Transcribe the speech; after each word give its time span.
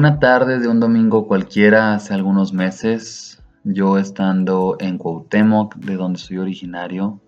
Una 0.00 0.18
tarde 0.18 0.58
de 0.58 0.66
un 0.66 0.80
domingo 0.80 1.28
cualquiera 1.28 1.92
hace 1.92 2.14
algunos 2.14 2.54
meses, 2.54 3.42
yo 3.64 3.98
estando 3.98 4.78
en 4.80 4.96
Cuauhtémoc, 4.96 5.74
de 5.76 5.96
donde 5.96 6.18
soy 6.18 6.38
originario, 6.38 7.20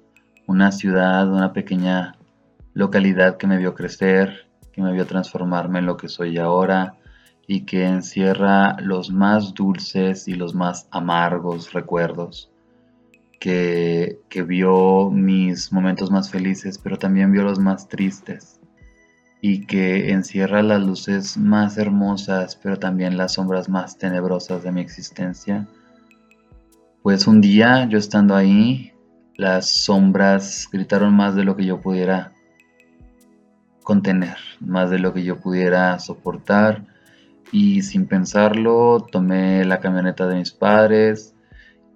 una 0.47 0.73
ciudad, 0.73 1.31
una 1.31 1.53
pequeña 1.53 2.17
localidad 2.73 3.37
que 3.37 3.47
me 3.47 3.59
vio 3.59 3.75
crecer, 3.75 4.49
que 4.73 4.81
me 4.81 4.91
vio 4.95 5.05
transformarme 5.05 5.81
en 5.81 5.85
lo 5.85 5.99
que 5.99 6.09
soy 6.09 6.39
ahora 6.39 6.95
y 7.47 7.67
que 7.67 7.85
encierra 7.85 8.79
los 8.81 9.11
más 9.11 9.53
dulces 9.53 10.27
y 10.27 10.33
los 10.33 10.55
más 10.55 10.89
amargos 10.91 11.75
recuerdos, 11.75 12.51
que, 13.39 14.19
que 14.31 14.45
vio 14.45 15.11
mis 15.11 15.75
momentos 15.75 16.11
más 16.11 16.31
felices, 16.31 16.79
pero 16.79 16.97
también 16.97 17.33
vio 17.33 17.43
los 17.43 17.59
más 17.59 17.87
tristes 17.87 18.62
y 19.45 19.67
que 19.67 20.13
encierra 20.13 20.63
las 20.63 20.81
luces 20.81 21.37
más 21.37 21.77
hermosas, 21.77 22.55
pero 22.55 22.79
también 22.79 23.17
las 23.17 23.35
sombras 23.35 23.69
más 23.69 23.99
tenebrosas 23.99 24.63
de 24.63 24.71
mi 24.71 24.81
existencia. 24.81 25.67
Pues 27.03 27.27
un 27.27 27.41
día 27.41 27.85
yo 27.87 27.99
estando 27.99 28.37
ahí, 28.37 28.93
las 29.37 29.67
sombras 29.69 30.69
gritaron 30.73 31.15
más 31.15 31.35
de 31.35 31.43
lo 31.43 31.57
que 31.57 31.67
yo 31.67 31.81
pudiera 31.81 32.33
contener, 33.83 34.37
más 34.61 34.91
de 34.91 35.01
lo 35.01 35.13
que 35.13 35.25
yo 35.25 35.41
pudiera 35.41 35.99
soportar 35.99 36.87
y 37.51 37.83
sin 37.83 38.07
pensarlo 38.07 39.05
tomé 39.11 39.65
la 39.65 39.81
camioneta 39.81 40.29
de 40.29 40.37
mis 40.37 40.53
padres 40.53 41.35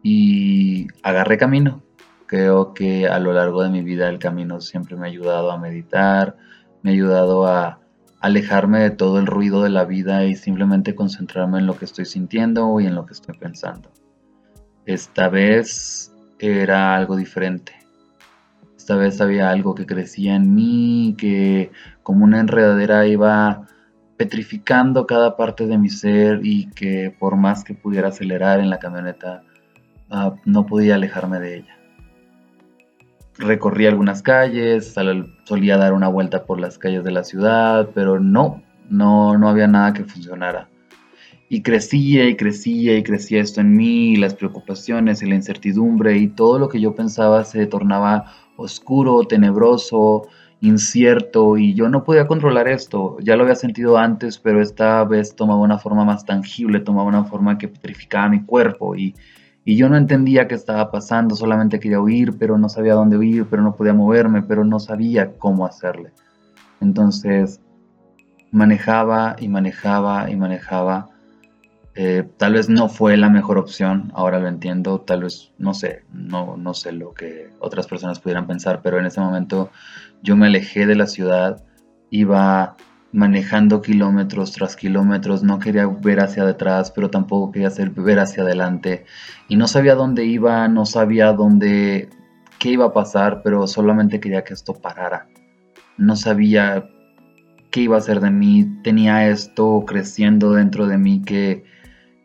y 0.02 0.88
agarré 1.04 1.38
camino. 1.38 1.84
Creo 2.26 2.74
que 2.74 3.06
a 3.06 3.20
lo 3.20 3.32
largo 3.32 3.62
de 3.62 3.70
mi 3.70 3.82
vida 3.82 4.08
el 4.08 4.18
camino 4.18 4.60
siempre 4.60 4.96
me 4.96 5.06
ha 5.06 5.10
ayudado 5.10 5.52
a 5.52 5.58
meditar, 5.58 6.36
me 6.86 6.92
ha 6.92 6.94
ayudado 6.94 7.48
a 7.48 7.80
alejarme 8.20 8.78
de 8.78 8.90
todo 8.90 9.18
el 9.18 9.26
ruido 9.26 9.64
de 9.64 9.70
la 9.70 9.84
vida 9.84 10.24
y 10.24 10.36
simplemente 10.36 10.94
concentrarme 10.94 11.58
en 11.58 11.66
lo 11.66 11.76
que 11.76 11.84
estoy 11.84 12.04
sintiendo 12.04 12.78
y 12.80 12.86
en 12.86 12.94
lo 12.94 13.06
que 13.06 13.12
estoy 13.12 13.36
pensando. 13.36 13.90
Esta 14.84 15.28
vez 15.28 16.14
era 16.38 16.94
algo 16.94 17.16
diferente. 17.16 17.72
Esta 18.76 18.94
vez 18.94 19.20
había 19.20 19.50
algo 19.50 19.74
que 19.74 19.84
crecía 19.84 20.36
en 20.36 20.54
mí, 20.54 21.16
que 21.18 21.72
como 22.04 22.24
una 22.24 22.38
enredadera 22.38 23.04
iba 23.08 23.66
petrificando 24.16 25.08
cada 25.08 25.36
parte 25.36 25.66
de 25.66 25.78
mi 25.78 25.88
ser 25.88 26.38
y 26.44 26.70
que 26.70 27.16
por 27.18 27.34
más 27.34 27.64
que 27.64 27.74
pudiera 27.74 28.10
acelerar 28.10 28.60
en 28.60 28.70
la 28.70 28.78
camioneta, 28.78 29.42
ah, 30.08 30.36
no 30.44 30.66
podía 30.66 30.94
alejarme 30.94 31.40
de 31.40 31.56
ella 31.56 31.75
recorrí 33.38 33.86
algunas 33.86 34.22
calles, 34.22 34.94
solía 35.44 35.76
dar 35.76 35.92
una 35.92 36.08
vuelta 36.08 36.44
por 36.44 36.60
las 36.60 36.78
calles 36.78 37.04
de 37.04 37.10
la 37.10 37.24
ciudad, 37.24 37.90
pero 37.94 38.20
no, 38.20 38.62
no, 38.88 39.36
no 39.36 39.48
había 39.48 39.66
nada 39.66 39.92
que 39.92 40.04
funcionara. 40.04 40.68
Y 41.48 41.62
crecía 41.62 42.28
y 42.28 42.36
crecía 42.36 42.96
y 42.96 43.02
crecía 43.02 43.40
esto 43.40 43.60
en 43.60 43.76
mí, 43.76 44.16
las 44.16 44.34
preocupaciones 44.34 45.22
y 45.22 45.26
la 45.26 45.36
incertidumbre 45.36 46.16
y 46.16 46.28
todo 46.28 46.58
lo 46.58 46.68
que 46.68 46.80
yo 46.80 46.94
pensaba 46.94 47.44
se 47.44 47.66
tornaba 47.66 48.32
oscuro, 48.56 49.22
tenebroso, 49.24 50.26
incierto 50.60 51.56
y 51.56 51.74
yo 51.74 51.88
no 51.88 52.02
podía 52.02 52.26
controlar 52.26 52.66
esto. 52.66 53.16
Ya 53.20 53.36
lo 53.36 53.44
había 53.44 53.54
sentido 53.54 53.96
antes, 53.96 54.38
pero 54.38 54.60
esta 54.60 55.04
vez 55.04 55.36
tomaba 55.36 55.60
una 55.60 55.78
forma 55.78 56.04
más 56.04 56.24
tangible, 56.24 56.80
tomaba 56.80 57.08
una 57.08 57.24
forma 57.24 57.58
que 57.58 57.68
petrificaba 57.68 58.28
mi 58.28 58.42
cuerpo 58.44 58.96
y, 58.96 59.14
y 59.68 59.76
yo 59.76 59.88
no 59.88 59.96
entendía 59.96 60.46
qué 60.46 60.54
estaba 60.54 60.92
pasando, 60.92 61.34
solamente 61.34 61.80
quería 61.80 62.00
huir, 62.00 62.38
pero 62.38 62.56
no 62.56 62.68
sabía 62.68 62.94
dónde 62.94 63.18
huir, 63.18 63.46
pero 63.50 63.62
no 63.62 63.74
podía 63.74 63.92
moverme, 63.92 64.42
pero 64.42 64.64
no 64.64 64.78
sabía 64.78 65.32
cómo 65.38 65.66
hacerle. 65.66 66.12
Entonces 66.80 67.60
manejaba 68.52 69.34
y 69.40 69.48
manejaba 69.48 70.30
y 70.30 70.36
manejaba. 70.36 71.08
Eh, 71.96 72.28
tal 72.36 72.52
vez 72.52 72.68
no 72.68 72.88
fue 72.88 73.16
la 73.16 73.28
mejor 73.28 73.58
opción, 73.58 74.12
ahora 74.14 74.38
lo 74.38 74.46
entiendo, 74.46 75.00
tal 75.00 75.24
vez 75.24 75.50
no 75.58 75.74
sé, 75.74 76.04
no, 76.12 76.56
no 76.56 76.72
sé 76.72 76.92
lo 76.92 77.12
que 77.12 77.50
otras 77.58 77.88
personas 77.88 78.20
pudieran 78.20 78.46
pensar, 78.46 78.82
pero 78.84 79.00
en 79.00 79.06
ese 79.06 79.20
momento 79.20 79.70
yo 80.22 80.36
me 80.36 80.46
alejé 80.46 80.86
de 80.86 80.94
la 80.94 81.08
ciudad, 81.08 81.64
iba 82.10 82.76
manejando 83.12 83.82
kilómetros 83.82 84.52
tras 84.52 84.76
kilómetros, 84.76 85.42
no 85.42 85.58
quería 85.58 85.86
ver 85.86 86.20
hacia 86.20 86.44
detrás, 86.44 86.90
pero 86.90 87.10
tampoco 87.10 87.52
quería 87.52 87.68
hacer, 87.68 87.90
ver 87.90 88.18
hacia 88.18 88.42
adelante. 88.42 89.04
Y 89.48 89.56
no 89.56 89.68
sabía 89.68 89.94
dónde 89.94 90.24
iba, 90.24 90.68
no 90.68 90.86
sabía 90.86 91.32
dónde, 91.32 92.10
qué 92.58 92.70
iba 92.70 92.86
a 92.86 92.92
pasar, 92.92 93.42
pero 93.42 93.66
solamente 93.66 94.20
quería 94.20 94.44
que 94.44 94.54
esto 94.54 94.74
parara. 94.74 95.28
No 95.96 96.16
sabía 96.16 96.88
qué 97.70 97.82
iba 97.82 97.96
a 97.96 98.00
ser 98.00 98.20
de 98.20 98.30
mí, 98.30 98.80
tenía 98.82 99.28
esto 99.28 99.84
creciendo 99.86 100.52
dentro 100.52 100.86
de 100.86 100.98
mí 100.98 101.22
que, 101.22 101.64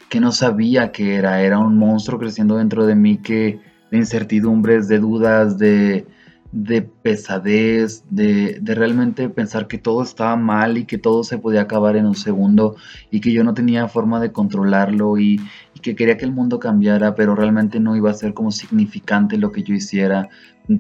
que 0.09 0.19
no 0.19 0.31
sabía 0.31 0.91
qué 0.91 1.15
era, 1.15 1.41
era 1.41 1.59
un 1.59 1.77
monstruo 1.77 2.19
creciendo 2.19 2.57
dentro 2.57 2.85
de 2.85 2.95
mí 2.95 3.17
que 3.17 3.59
de 3.91 3.97
incertidumbres, 3.97 4.87
de 4.87 4.99
dudas, 4.99 5.57
de, 5.57 6.07
de 6.51 6.81
pesadez, 6.81 8.03
de, 8.09 8.59
realmente 8.63 9.29
pensar 9.29 9.67
que 9.67 9.77
todo 9.77 10.03
estaba 10.03 10.35
mal 10.35 10.77
y 10.77 10.85
que 10.85 10.97
todo 10.97 11.23
se 11.23 11.37
podía 11.37 11.61
acabar 11.61 11.95
en 11.95 12.05
un 12.05 12.15
segundo 12.15 12.75
y 13.09 13.21
que 13.21 13.31
yo 13.31 13.43
no 13.43 13.53
tenía 13.53 13.87
forma 13.87 14.19
de 14.19 14.31
controlarlo 14.31 15.17
y, 15.17 15.39
que 15.81 15.95
quería 15.95 16.15
que 16.15 16.25
el 16.25 16.31
mundo 16.31 16.59
cambiara, 16.59 17.15
pero 17.15 17.33
realmente 17.33 17.79
no 17.79 17.95
iba 17.95 18.11
a 18.11 18.13
ser 18.13 18.35
como 18.35 18.51
significante 18.51 19.37
lo 19.37 19.51
que 19.51 19.63
yo 19.63 19.73
hiciera, 19.73 20.29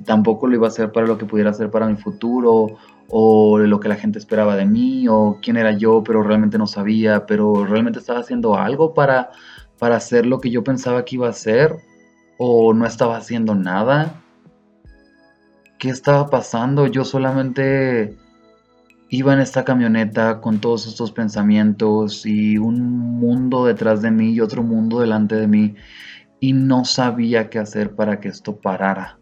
tampoco 0.05 0.45
lo 0.45 0.55
iba 0.55 0.67
a 0.67 0.69
hacer 0.69 0.91
para 0.91 1.07
lo 1.07 1.17
que 1.17 1.25
pudiera 1.25 1.49
hacer 1.49 1.71
para 1.71 1.87
mi 1.87 1.95
futuro 1.95 2.77
o 3.09 3.57
lo 3.57 3.79
que 3.79 3.89
la 3.89 3.95
gente 3.95 4.19
esperaba 4.19 4.55
de 4.55 4.65
mí 4.65 5.07
o 5.07 5.39
quién 5.41 5.57
era 5.57 5.71
yo, 5.71 6.03
pero 6.03 6.21
realmente 6.21 6.59
no 6.59 6.67
sabía, 6.67 7.25
pero 7.25 7.65
realmente 7.65 7.97
estaba 7.97 8.19
haciendo 8.19 8.55
algo 8.55 8.93
para, 8.93 9.31
para 9.79 9.95
hacer 9.95 10.27
lo 10.27 10.39
que 10.39 10.51
yo 10.51 10.63
pensaba 10.63 11.03
que 11.03 11.15
iba 11.15 11.25
a 11.25 11.31
hacer 11.31 11.77
o 12.37 12.71
no 12.73 12.85
estaba 12.85 13.17
haciendo 13.17 13.55
nada 13.55 14.20
qué 15.81 15.89
estaba 15.89 16.29
pasando. 16.29 16.85
Yo 16.85 17.03
solamente 17.03 18.15
iba 19.09 19.33
en 19.33 19.39
esta 19.39 19.65
camioneta 19.65 20.39
con 20.39 20.59
todos 20.59 20.85
estos 20.85 21.11
pensamientos 21.11 22.23
y 22.25 22.59
un 22.59 22.87
mundo 23.19 23.65
detrás 23.65 24.03
de 24.03 24.11
mí 24.11 24.31
y 24.31 24.41
otro 24.41 24.61
mundo 24.61 24.99
delante 24.99 25.35
de 25.35 25.47
mí 25.47 25.75
y 26.39 26.53
no 26.53 26.85
sabía 26.85 27.49
qué 27.49 27.57
hacer 27.57 27.95
para 27.95 28.19
que 28.19 28.27
esto 28.27 28.57
parara. 28.57 29.17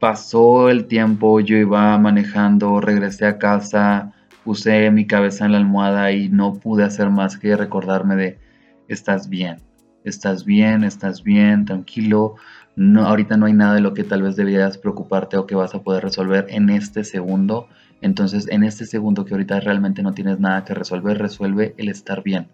Pasó 0.00 0.68
el 0.68 0.86
tiempo, 0.86 1.38
yo 1.38 1.56
iba 1.56 1.96
manejando, 1.96 2.80
regresé 2.80 3.26
a 3.26 3.38
casa, 3.38 4.12
puse 4.44 4.90
mi 4.90 5.06
cabeza 5.06 5.46
en 5.46 5.52
la 5.52 5.58
almohada 5.58 6.10
y 6.10 6.28
no 6.28 6.54
pude 6.54 6.82
hacer 6.82 7.10
más 7.10 7.38
que 7.38 7.56
recordarme 7.56 8.16
de, 8.16 8.38
estás 8.88 9.28
bien, 9.28 9.67
estás 10.04 10.44
bien, 10.44 10.84
estás 10.84 11.22
bien, 11.22 11.64
tranquilo, 11.64 12.36
no, 12.78 13.06
ahorita 13.06 13.36
no 13.36 13.46
hay 13.46 13.54
nada 13.54 13.74
de 13.74 13.80
lo 13.80 13.92
que 13.92 14.04
tal 14.04 14.22
vez 14.22 14.36
deberías 14.36 14.78
preocuparte 14.78 15.36
o 15.36 15.48
que 15.48 15.56
vas 15.56 15.74
a 15.74 15.82
poder 15.82 16.04
resolver 16.04 16.46
en 16.48 16.70
este 16.70 17.02
segundo. 17.02 17.66
Entonces, 18.00 18.46
en 18.50 18.62
este 18.62 18.86
segundo 18.86 19.24
que 19.24 19.34
ahorita 19.34 19.58
realmente 19.58 20.00
no 20.04 20.14
tienes 20.14 20.38
nada 20.38 20.64
que 20.64 20.74
resolver, 20.74 21.18
resuelve 21.18 21.74
el 21.76 21.88
estar 21.88 22.22
bien. 22.22 22.46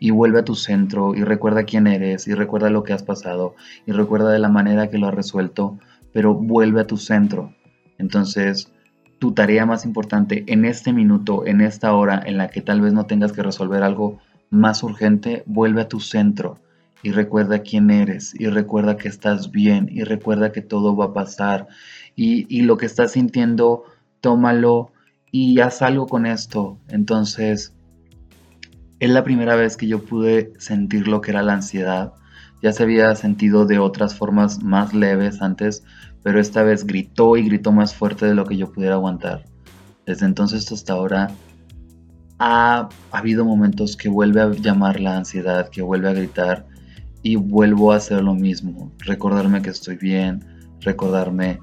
Y 0.00 0.12
vuelve 0.12 0.38
a 0.38 0.44
tu 0.46 0.54
centro 0.54 1.14
y 1.14 1.24
recuerda 1.24 1.64
quién 1.64 1.86
eres 1.86 2.26
y 2.26 2.32
recuerda 2.32 2.70
lo 2.70 2.84
que 2.84 2.94
has 2.94 3.02
pasado 3.02 3.54
y 3.84 3.92
recuerda 3.92 4.30
de 4.30 4.38
la 4.38 4.48
manera 4.48 4.88
que 4.88 4.96
lo 4.96 5.08
has 5.08 5.14
resuelto, 5.14 5.78
pero 6.10 6.32
vuelve 6.32 6.80
a 6.80 6.86
tu 6.86 6.96
centro. 6.96 7.54
Entonces, 7.98 8.72
tu 9.18 9.32
tarea 9.32 9.66
más 9.66 9.84
importante 9.84 10.44
en 10.46 10.64
este 10.64 10.94
minuto, 10.94 11.46
en 11.46 11.60
esta 11.60 11.92
hora 11.92 12.22
en 12.24 12.38
la 12.38 12.48
que 12.48 12.62
tal 12.62 12.80
vez 12.80 12.94
no 12.94 13.04
tengas 13.04 13.32
que 13.32 13.42
resolver 13.42 13.82
algo 13.82 14.20
más 14.48 14.82
urgente, 14.82 15.42
vuelve 15.44 15.82
a 15.82 15.88
tu 15.88 16.00
centro 16.00 16.60
y 17.06 17.12
recuerda 17.12 17.60
quién 17.60 17.90
eres 17.90 18.34
y 18.36 18.48
recuerda 18.48 18.96
que 18.96 19.06
estás 19.06 19.52
bien 19.52 19.88
y 19.92 20.02
recuerda 20.02 20.50
que 20.50 20.60
todo 20.60 20.96
va 20.96 21.04
a 21.04 21.12
pasar 21.12 21.68
y, 22.16 22.62
lo 22.62 22.76
que 22.78 22.86
estás 22.86 23.12
sintiendo, 23.12 23.84
tómalo 24.20 24.90
y 25.30 25.60
haz 25.60 25.82
algo 25.82 26.08
con 26.08 26.26
esto. 26.26 26.80
Entonces, 26.88 27.76
es 28.98 29.10
la 29.10 29.22
primera 29.22 29.54
vez 29.54 29.76
que 29.76 29.86
yo 29.86 30.02
pude 30.02 30.52
sentir 30.58 31.06
lo 31.06 31.20
que 31.20 31.30
era 31.30 31.44
la 31.44 31.52
ansiedad. 31.52 32.12
Ya 32.60 32.72
se 32.72 32.82
había 32.82 33.14
sentido 33.14 33.66
de 33.66 33.78
otras 33.78 34.16
formas 34.16 34.64
más 34.64 34.92
leves 34.92 35.42
antes, 35.42 35.84
pero 36.24 36.40
esta 36.40 36.64
vez 36.64 36.84
gritó 36.88 37.36
y 37.36 37.44
gritó 37.44 37.70
más 37.70 37.94
fuerte 37.94 38.26
de 38.26 38.34
lo 38.34 38.46
que 38.46 38.56
yo 38.56 38.72
pudiera 38.72 38.96
aguantar. 38.96 39.44
Desde 40.06 40.26
entonces 40.26 40.72
hasta 40.72 40.94
ahora 40.94 41.30
ha 42.40 42.88
habido 43.12 43.44
momentos 43.44 43.96
que 43.96 44.08
vuelve 44.08 44.40
a 44.40 44.50
llamar 44.50 44.98
la 44.98 45.16
ansiedad, 45.16 45.68
que 45.68 45.82
vuelve 45.82 46.08
a 46.08 46.12
gritar 46.12 46.66
y 47.26 47.34
vuelvo 47.34 47.90
a 47.90 47.96
hacer 47.96 48.22
lo 48.22 48.34
mismo, 48.34 48.92
recordarme 48.98 49.60
que 49.60 49.70
estoy 49.70 49.96
bien, 49.96 50.44
recordarme 50.80 51.58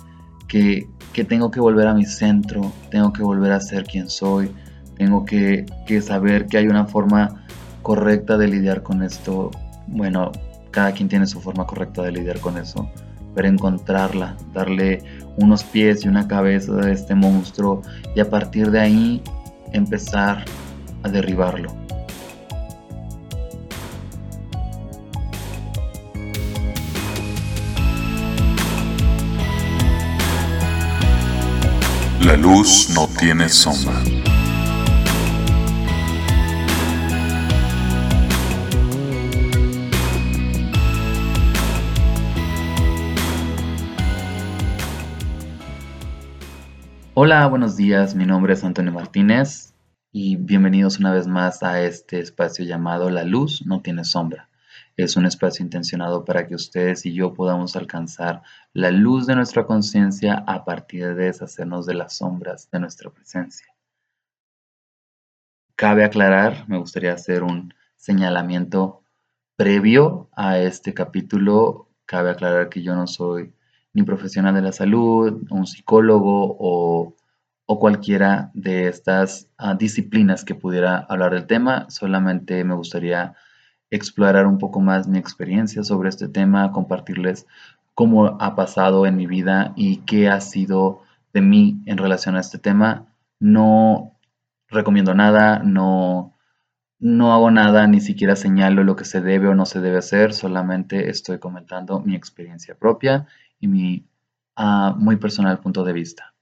que, 0.49 0.85
tengo 1.29 1.51
que 1.51 1.61
volver 1.61 1.87
a 1.87 1.93
mi 1.93 2.03
centro, 2.03 2.73
tengo 2.91 3.13
que 3.13 3.23
volver 3.23 3.53
a 3.53 3.61
ser 3.61 3.85
quien 3.85 4.09
soy, 4.09 4.51
tengo 4.97 5.23
que, 5.23 5.65
saber 6.01 6.47
que 6.47 6.57
hay 6.57 6.67
una 6.67 6.85
forma 6.85 7.45
correcta 7.81 8.37
de 8.37 8.49
lidiar 8.49 8.83
con 8.83 9.03
esto. 9.03 9.51
Bueno, 9.87 10.33
cada 10.71 10.91
quien 10.91 11.07
tiene 11.07 11.27
su 11.27 11.39
forma 11.39 11.65
correcta 11.65 12.01
de 12.01 12.11
lidiar 12.11 12.41
con 12.41 12.57
eso, 12.57 12.89
pero 13.33 13.47
encontrarla, 13.47 14.35
darle 14.53 15.01
unos 15.37 15.63
pies 15.63 16.03
y 16.03 16.09
una 16.09 16.27
cabeza 16.27 16.73
a 16.73 16.91
este 16.91 17.15
monstruo 17.15 17.81
y 18.17 18.19
a 18.19 18.29
partir 18.29 18.69
de 18.69 18.81
ahí 18.81 19.23
empezar 19.71 20.43
a 21.03 21.09
derribarlo. 21.09 21.82
La 32.33 32.39
luz 32.39 32.89
no 32.95 33.07
tiene 33.19 33.47
sombra. 33.47 33.93
Hola, 47.13 47.45
buenos 47.45 47.77
días, 47.77 48.15
mi 48.15 48.25
nombre 48.25 48.53
es 48.53 48.63
Antonio 48.63 48.91
Martínez 48.91 49.75
y 50.11 50.37
bienvenidos 50.37 50.97
una 50.97 51.13
vez 51.13 51.27
más 51.27 51.61
a 51.61 51.83
este 51.83 52.19
espacio 52.19 52.65
llamado 52.65 53.11
La 53.11 53.25
luz 53.25 53.63
no 53.67 53.83
tiene 53.83 54.03
sombra. 54.05 54.49
Es 54.95 55.15
un 55.15 55.25
espacio 55.25 55.65
intencionado 55.65 56.23
para 56.23 56.47
que 56.47 56.53
ustedes 56.53 57.05
y 57.05 57.13
yo 57.13 57.33
podamos 57.33 57.75
alcanzar 57.75 58.43
la 58.73 58.91
luz 58.91 59.25
de 59.25 59.35
nuestra 59.35 59.65
conciencia 59.65 60.43
a 60.45 60.65
partir 60.65 61.15
de 61.15 61.25
deshacernos 61.25 61.87
de 61.87 61.95
las 61.95 62.17
sombras 62.17 62.69
de 62.69 62.79
nuestra 62.79 63.09
presencia. 63.09 63.67
Cabe 65.75 66.03
aclarar, 66.03 66.69
me 66.69 66.77
gustaría 66.77 67.13
hacer 67.13 67.41
un 67.41 67.73
señalamiento 67.95 69.01
previo 69.55 70.29
a 70.31 70.59
este 70.59 70.93
capítulo. 70.93 71.89
Cabe 72.05 72.29
aclarar 72.29 72.69
que 72.69 72.83
yo 72.83 72.93
no 72.93 73.07
soy 73.07 73.55
ni 73.93 74.03
profesional 74.03 74.53
de 74.53 74.61
la 74.61 74.71
salud, 74.71 75.43
un 75.49 75.65
psicólogo 75.65 76.55
o, 76.59 77.15
cualquiera 77.79 78.51
de 78.53 78.87
estas 78.87 79.49
ah, 79.57 79.73
disciplinas 79.73 80.45
que 80.45 80.53
pudiera 80.53 80.99
hablar 81.09 81.33
del 81.33 81.47
tema. 81.47 81.89
Solamente 81.89 82.63
me 82.63 82.75
gustaría 82.75 83.35
explorar 83.95 84.47
un 84.47 84.57
poco 84.57 84.81
más 84.81 85.07
mi 85.07 85.19
experiencia 85.19 85.83
sobre 85.83 86.09
este 86.09 86.27
tema, 86.27 86.71
compartirles 86.71 87.45
cómo 87.93 88.37
ha 88.41 88.55
pasado 88.55 89.05
en 89.05 89.15
mi 89.15 89.27
vida 89.27 89.73
y 89.75 89.97
qué 89.97 90.29
ha 90.29 90.41
sido 90.41 91.01
de 91.31 91.41
mí 91.41 91.81
en 91.85 91.97
relación 91.97 92.35
a 92.35 92.39
este 92.39 92.57
tema. 92.57 93.05
No 93.39 94.17
recomiendo 94.67 95.13
nada, 95.13 95.59
no, 95.59 96.33
no 96.99 97.33
hago 97.33 97.51
nada, 97.51 97.85
ni 97.87 98.01
siquiera 98.01 98.35
señalo 98.35 98.83
lo 98.83 98.95
que 98.95 99.05
se 99.05 99.21
debe 99.21 99.47
o 99.47 99.55
no 99.55 99.65
se 99.65 99.79
debe 99.79 99.99
hacer, 99.99 100.33
solamente 100.33 101.09
estoy 101.09 101.37
comentando 101.37 101.99
mi 101.99 102.15
experiencia 102.15 102.75
propia 102.75 103.27
y 103.59 103.67
mi 103.67 104.07
ah, 104.55 104.95
muy 104.97 105.17
personal 105.17 105.59
punto 105.59 105.83
de 105.83 105.93
vista. 105.93 106.32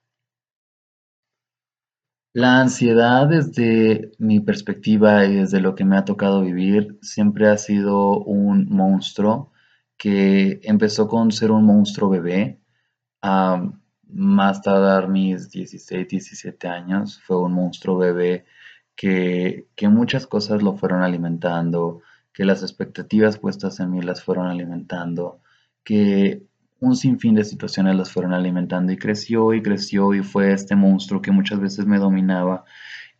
La 2.33 2.61
ansiedad 2.61 3.27
desde 3.27 4.11
mi 4.17 4.39
perspectiva 4.39 5.25
y 5.25 5.35
desde 5.35 5.59
lo 5.59 5.75
que 5.75 5.83
me 5.83 5.97
ha 5.97 6.05
tocado 6.05 6.41
vivir 6.41 6.97
siempre 7.01 7.49
ha 7.49 7.57
sido 7.57 8.19
un 8.19 8.69
monstruo 8.69 9.51
que 9.97 10.61
empezó 10.63 11.07
con 11.09 11.31
ser 11.31 11.51
un 11.51 11.65
monstruo 11.65 12.09
bebé. 12.09 12.59
a 13.21 13.71
más 14.13 14.61
tardar 14.61 15.09
mis 15.09 15.49
16, 15.51 16.07
17 16.07 16.67
años, 16.67 17.21
fue 17.23 17.41
un 17.41 17.53
monstruo 17.53 17.97
bebé 17.97 18.45
que, 18.95 19.67
que 19.75 19.89
muchas 19.89 20.27
cosas 20.27 20.61
lo 20.63 20.75
fueron 20.77 21.03
alimentando, 21.03 22.01
que 22.33 22.45
las 22.45 22.61
expectativas 22.63 23.37
puestas 23.39 23.79
en 23.79 23.91
mí 23.91 24.01
las 24.01 24.23
fueron 24.23 24.47
alimentando, 24.47 25.41
que 25.83 26.43
un 26.81 26.95
sinfín 26.95 27.35
de 27.35 27.45
situaciones 27.45 27.95
las 27.95 28.11
fueron 28.11 28.33
alimentando 28.33 28.91
y 28.91 28.97
creció 28.97 29.53
y 29.53 29.61
creció 29.61 30.13
y 30.13 30.23
fue 30.23 30.51
este 30.51 30.75
monstruo 30.75 31.21
que 31.21 31.31
muchas 31.31 31.59
veces 31.59 31.85
me 31.85 31.99
dominaba 31.99 32.65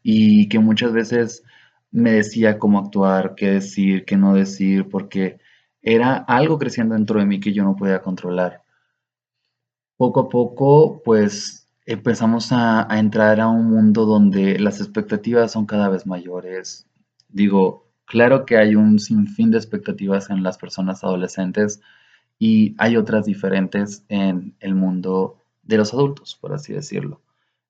y 0.04 0.50
que 0.50 0.60
muchas 0.60 0.92
veces 0.92 1.44
me 1.92 2.12
decía 2.12 2.58
cómo 2.58 2.80
actuar, 2.80 3.36
qué 3.36 3.52
decir, 3.52 4.04
qué 4.06 4.18
no 4.18 4.34
decir, 4.34 4.90
porque 4.90 5.40
era 5.82 6.16
algo 6.18 6.58
creciendo 6.58 6.96
dentro 6.96 7.20
de 7.20 7.28
mí 7.28 7.40
que 7.40 7.54
yo 7.54 7.64
no 7.64 7.76
podía 7.76 8.02
controlar. 8.02 8.64
Poco 9.96 10.22
a 10.22 10.30
poco, 10.30 11.02
pues 11.04 11.68
empezamos 11.86 12.52
a, 12.52 12.92
a 12.92 13.00
entrar 13.00 13.40
a 13.40 13.48
un 13.48 13.70
mundo 13.70 14.06
donde 14.06 14.58
las 14.58 14.80
expectativas 14.80 15.52
son 15.52 15.68
cada 15.68 15.90
vez 15.90 16.08
mayores. 16.08 16.88
Digo, 17.30 17.92
claro 18.06 18.46
que 18.46 18.58
hay 18.58 18.76
un 18.76 18.98
sinfín 18.98 19.52
de 19.52 19.58
expectativas 19.58 20.32
en 20.32 20.42
las 20.42 20.58
personas 20.58 21.04
adolescentes, 21.04 21.80
y 22.42 22.74
hay 22.80 22.98
otras 22.98 23.26
diferentes 23.26 24.04
en 24.10 24.56
el 24.62 24.74
mundo 24.74 25.38
de 25.62 25.78
los 25.78 25.94
adultos, 25.94 26.36
por 26.42 26.54
así 26.54 26.74
decirlo. 26.74 27.22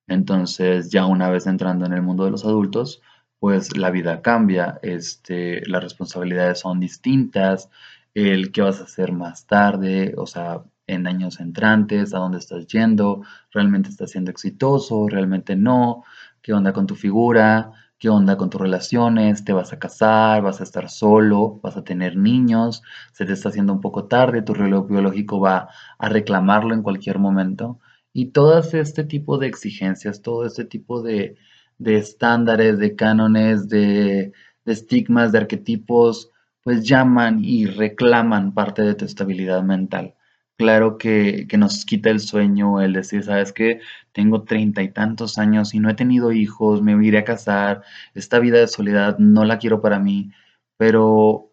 Entonces, 0.06 0.88
ya 0.90 1.04
una 1.04 1.28
vez 1.28 1.46
entrando 1.46 1.84
en 1.84 1.92
el 1.92 2.00
mundo 2.00 2.24
de 2.24 2.30
los 2.30 2.46
adultos, 2.46 3.02
pues 3.38 3.76
la 3.76 3.90
vida 3.90 4.22
cambia, 4.22 4.78
este, 4.82 5.60
las 5.66 5.82
responsabilidades 5.82 6.60
son 6.60 6.80
distintas, 6.80 7.68
el 8.14 8.50
qué 8.50 8.62
vas 8.62 8.80
a 8.80 8.84
hacer 8.84 9.12
más 9.12 9.46
tarde, 9.46 10.14
o 10.16 10.26
sea, 10.26 10.62
en 10.86 11.06
años 11.06 11.38
entrantes, 11.40 12.14
a 12.14 12.20
dónde 12.20 12.38
estás 12.38 12.66
yendo, 12.66 13.20
realmente 13.50 13.90
estás 13.90 14.12
siendo 14.12 14.30
exitoso, 14.30 15.06
realmente 15.06 15.54
no, 15.54 16.02
qué 16.40 16.54
onda 16.54 16.72
con 16.72 16.86
tu 16.86 16.94
figura, 16.94 17.72
qué 18.02 18.08
onda 18.08 18.36
con 18.36 18.50
tus 18.50 18.60
relaciones, 18.60 19.44
te 19.44 19.52
vas 19.52 19.72
a 19.72 19.78
casar, 19.78 20.42
vas 20.42 20.60
a 20.60 20.64
estar 20.64 20.90
solo, 20.90 21.60
vas 21.62 21.76
a 21.76 21.84
tener 21.84 22.16
niños, 22.16 22.82
se 23.12 23.24
te 23.24 23.32
está 23.32 23.50
haciendo 23.50 23.72
un 23.72 23.80
poco 23.80 24.06
tarde, 24.06 24.42
tu 24.42 24.54
reloj 24.54 24.88
biológico 24.88 25.38
va 25.38 25.68
a 25.98 26.08
reclamarlo 26.08 26.74
en 26.74 26.82
cualquier 26.82 27.20
momento. 27.20 27.78
Y 28.12 28.32
todo 28.32 28.58
este 28.58 29.04
tipo 29.04 29.38
de 29.38 29.46
exigencias, 29.46 30.20
todo 30.20 30.44
este 30.46 30.64
tipo 30.64 31.00
de, 31.00 31.36
estándares, 31.78 32.80
de 32.80 32.96
cánones, 32.96 33.68
de, 33.68 34.32
de 34.64 34.72
estigmas, 34.72 35.30
de 35.30 35.38
arquetipos, 35.38 36.32
pues 36.64 36.82
llaman 36.84 37.44
y 37.44 37.66
reclaman 37.66 38.52
parte 38.52 38.82
de 38.82 38.96
tu 38.96 39.04
estabilidad 39.04 39.62
mental 39.62 40.16
claro 40.62 40.96
que, 40.98 41.46
nos 41.58 41.84
quita 41.84 42.10
el 42.10 42.20
sueño 42.20 42.80
el 42.80 42.92
decir, 42.92 43.24
sabes 43.24 43.52
que 43.52 43.80
tengo 44.12 44.44
treinta 44.44 44.82
y 44.82 44.92
tantos 44.92 45.36
años 45.38 45.74
y 45.74 45.80
no 45.80 45.90
he 45.90 45.94
tenido 45.94 46.30
hijos, 46.32 46.82
me 46.82 46.92
iré 47.04 47.18
a 47.18 47.24
casar, 47.24 47.82
esta 48.14 48.38
vida 48.38 48.58
de 48.60 48.68
soledad 48.68 49.18
no 49.18 49.44
la 49.44 49.58
quiero 49.58 49.82
para 49.82 49.98
mí, 49.98 50.30
pero, 50.76 51.50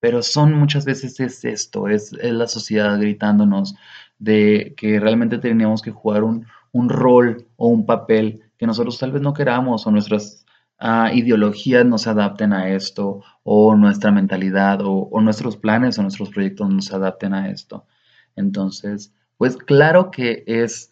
pero 0.00 0.22
son 0.22 0.54
muchas 0.54 0.86
veces 0.86 1.20
es 1.20 1.44
esto, 1.44 1.88
es, 1.88 2.12
la 2.12 2.46
sociedad 2.48 2.98
gritándonos 2.98 3.74
de 4.18 4.74
que 4.76 5.00
realmente 5.00 5.38
tenemos 5.38 5.82
que 5.82 5.90
jugar 5.90 6.24
un, 6.24 6.46
rol 6.88 7.46
o 7.56 7.68
un 7.68 7.84
papel 7.86 8.42
que 8.58 8.66
nosotros 8.66 8.98
tal 8.98 9.12
vez 9.12 9.22
no 9.22 9.34
queramos 9.34 9.86
o 9.86 9.90
nuestras 9.90 10.46
ah, 10.78 11.10
ideologías 11.12 11.84
no 11.84 11.98
se 11.98 12.10
adapten 12.10 12.52
a 12.54 12.70
esto 12.70 13.22
o 13.42 13.76
nuestra 13.76 14.12
mentalidad 14.12 14.80
o, 14.82 14.92
o 15.10 15.20
nuestros 15.20 15.56
planes 15.58 15.98
o 15.98 16.02
nuestros 16.02 16.30
proyectos 16.30 16.70
no 16.70 16.80
se 16.82 16.94
adapten 16.94 17.34
a 17.34 17.50
esto. 17.50 17.86
Entonces, 18.36 19.12
pues 19.36 19.56
claro 19.56 20.10
que 20.10 20.44
es, 20.46 20.90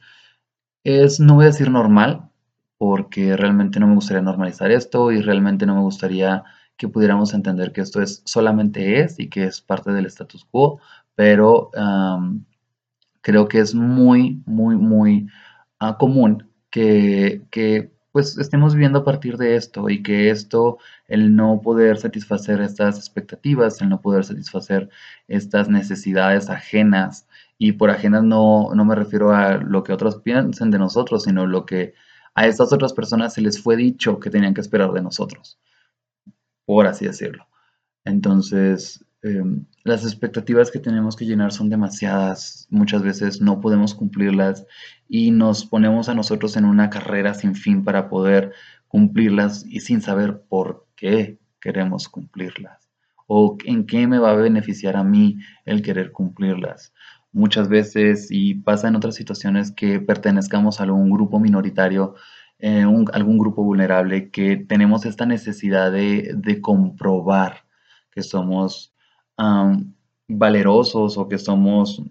es, 0.85 1.21
no 1.21 1.37
voy 1.37 1.45
a 1.45 1.49
decir 1.49 1.71
normal, 1.71 2.31
porque 2.79 3.37
realmente 3.37 3.81
no 3.81 3.89
me 3.89 3.95
gustaría 3.95 4.23
normalizar 4.23 4.71
esto 4.71 5.13
y 5.13 5.21
realmente 5.21 5.67
no 5.67 5.75
me 5.75 5.83
gustaría 5.83 6.45
que 6.77 6.89
pudiéramos 6.89 7.35
entender 7.35 7.73
que 7.73 7.81
esto 7.81 8.01
es 8.01 8.23
solamente 8.25 9.01
es 9.01 9.19
y 9.19 9.29
que 9.29 9.45
es 9.45 9.61
parte 9.61 9.91
del 9.93 10.07
status 10.07 10.45
quo, 10.45 10.81
pero 11.15 11.71
creo 13.21 13.49
que 13.49 13.59
es 13.59 13.75
muy, 13.75 14.43
muy, 14.47 14.77
muy 14.77 15.29
ah, 15.81 15.99
común 15.99 16.49
que, 16.71 17.43
que 17.51 17.93
pues 18.13 18.39
estemos 18.39 18.75
viviendo 18.75 19.01
a 19.01 19.05
partir 19.05 19.37
de 19.37 19.55
esto 19.57 19.89
y 19.91 20.03
que 20.03 20.31
esto, 20.31 20.79
el 21.07 21.37
no 21.37 21.61
poder 21.63 21.99
satisfacer 21.99 22.61
estas 22.61 22.99
expectativas, 22.99 23.81
el 23.81 23.91
no 23.91 24.01
poder 24.01 24.25
satisfacer 24.25 24.89
estas 25.29 25.69
necesidades 25.69 26.51
ajenas, 26.51 27.28
y 27.59 27.73
por 27.73 27.91
ajenas 27.91 28.23
no, 28.23 28.71
no 28.75 28.85
me 28.85 28.95
refiero 28.95 29.33
a 29.33 29.57
lo 29.57 29.83
que 29.83 29.93
otros 29.93 30.21
piensen 30.21 30.71
de 30.71 30.79
nosotros, 30.79 31.25
sino 31.25 31.47
lo 31.47 31.67
que 31.67 31.95
a 32.35 32.47
estas 32.47 32.73
otras 32.73 32.93
personas 32.93 33.35
se 33.35 33.41
les 33.41 33.61
fue 33.61 33.77
dicho 33.77 34.21
que 34.21 34.31
tenían 34.31 34.55
que 34.55 34.61
esperar 34.61 34.93
de 34.93 35.03
nosotros, 35.03 35.59
por 36.65 36.87
así 36.87 37.05
decirlo. 37.05 37.49
Entonces, 38.05 39.05
em, 39.23 39.67
las 39.83 40.05
expectativas 40.05 40.71
que 40.71 40.79
tenemos 40.79 41.17
que 41.17 41.27
llenar 41.27 41.53
son 41.53 41.69
demasiadas, 41.69 42.69
muchas 42.71 43.03
veces 43.03 43.41
no 43.41 43.61
podemos 43.61 43.95
cumplirlas 43.95 44.65
y 45.09 45.33
nos 45.33 45.67
ponemos 45.67 46.09
a 46.09 46.15
nosotros 46.15 46.57
en 46.57 46.65
una 46.65 46.91
carrera 46.91 47.35
sin 47.35 47.57
fin 47.57 47.85
para 47.85 48.09
poder 48.09 48.53
cumplirlas 48.87 49.67
y 49.67 49.81
sin 49.81 50.01
saber 50.01 50.43
por 50.49 50.87
qué 50.95 51.39
queremos 51.61 52.09
cumplirlas 52.09 52.89
o 53.27 53.57
en 53.65 53.85
qué 53.87 54.07
me 54.07 54.19
va 54.19 54.31
a 54.31 54.37
beneficiar 54.37 54.97
a 54.97 55.05
mí 55.05 55.39
el 55.67 55.83
querer 55.83 56.13
cumplirlas 56.13 56.93
muchas 57.33 57.69
veces 57.69 58.29
y 58.31 58.55
pasa 58.55 58.89
en 58.89 58.97
otras 58.97 59.15
situaciones 59.15 59.73
que 59.73 60.01
pertenezcamos 60.01 60.81
a 60.81 60.85
algún 60.85 61.11
grupo 61.11 61.39
minoritario, 61.39 62.15
eh, 62.59 62.85
algún 63.13 63.39
grupo 63.39 63.63
vulnerable, 63.63 64.31
que 64.31 64.57
tenemos 64.57 65.07
esta 65.07 65.27
necesidad 65.27 65.93
de, 65.93 66.61
comprobar 66.63 67.65
que 68.11 68.23
somos 68.23 68.95
valerosos 70.29 71.17
o 71.17 71.29
que 71.29 71.39
somos, 71.39 72.03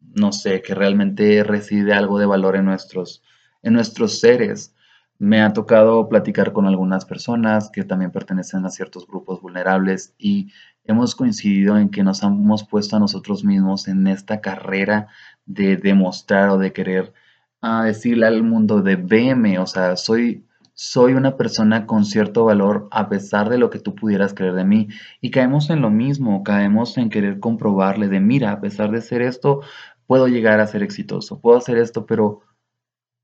no 0.00 0.32
sé, 0.32 0.62
que 0.62 0.74
realmente 0.74 1.42
reside 1.42 1.92
algo 1.92 2.18
de 2.18 2.26
valor 2.26 2.56
en 2.56 2.64
nuestros, 2.66 3.22
en 3.62 3.74
nuestros 3.74 4.20
seres. 4.20 4.74
me 5.20 5.42
ha 5.42 5.52
tocado 5.52 6.08
platicar 6.08 6.52
con 6.52 6.66
algunas 6.66 7.04
personas 7.04 7.70
que 7.70 7.82
también 7.84 8.12
pertenecen 8.12 8.64
a 8.64 8.70
ciertos 8.70 9.06
grupos 9.06 9.42
vulnerables 9.42 10.14
y 10.18 10.52
hemos 10.88 11.14
coincidido 11.14 11.76
en 11.78 11.90
que 11.90 12.02
nos 12.02 12.22
hemos 12.22 12.64
puesto 12.64 12.96
a 12.96 12.98
nosotros 12.98 13.44
mismos 13.44 13.86
en 13.88 14.06
esta 14.08 14.40
carrera 14.40 15.08
de 15.46 15.76
demostrar 15.76 16.48
o 16.50 16.58
de 16.58 16.72
querer 16.72 17.12
ah, 17.60 17.84
decirle 17.84 18.26
al 18.26 18.42
mundo 18.42 18.82
de 18.82 18.96
veme, 18.96 19.58
o 19.58 19.66
sea, 19.66 19.96
soy, 19.96 20.46
soy 20.72 21.12
una 21.12 21.36
persona 21.36 21.86
con 21.86 22.06
cierto 22.06 22.44
valor 22.46 22.88
a 22.90 23.08
pesar 23.10 23.50
de 23.50 23.58
lo 23.58 23.68
que 23.68 23.80
tú 23.80 23.94
pudieras 23.94 24.32
creer 24.32 24.54
de 24.54 24.64
mí. 24.64 24.88
Y 25.20 25.30
caemos 25.30 25.68
en 25.70 25.82
lo 25.82 25.90
mismo, 25.90 26.42
caemos 26.42 26.96
en 26.96 27.10
querer 27.10 27.38
comprobarle 27.38 28.08
de, 28.08 28.20
mira, 28.20 28.52
a 28.52 28.60
pesar 28.60 28.90
de 28.90 29.02
ser 29.02 29.20
esto, 29.22 29.60
puedo 30.06 30.26
llegar 30.26 30.58
a 30.60 30.66
ser 30.66 30.82
exitoso, 30.82 31.40
puedo 31.40 31.58
hacer 31.58 31.76
esto, 31.76 32.06
pero 32.06 32.40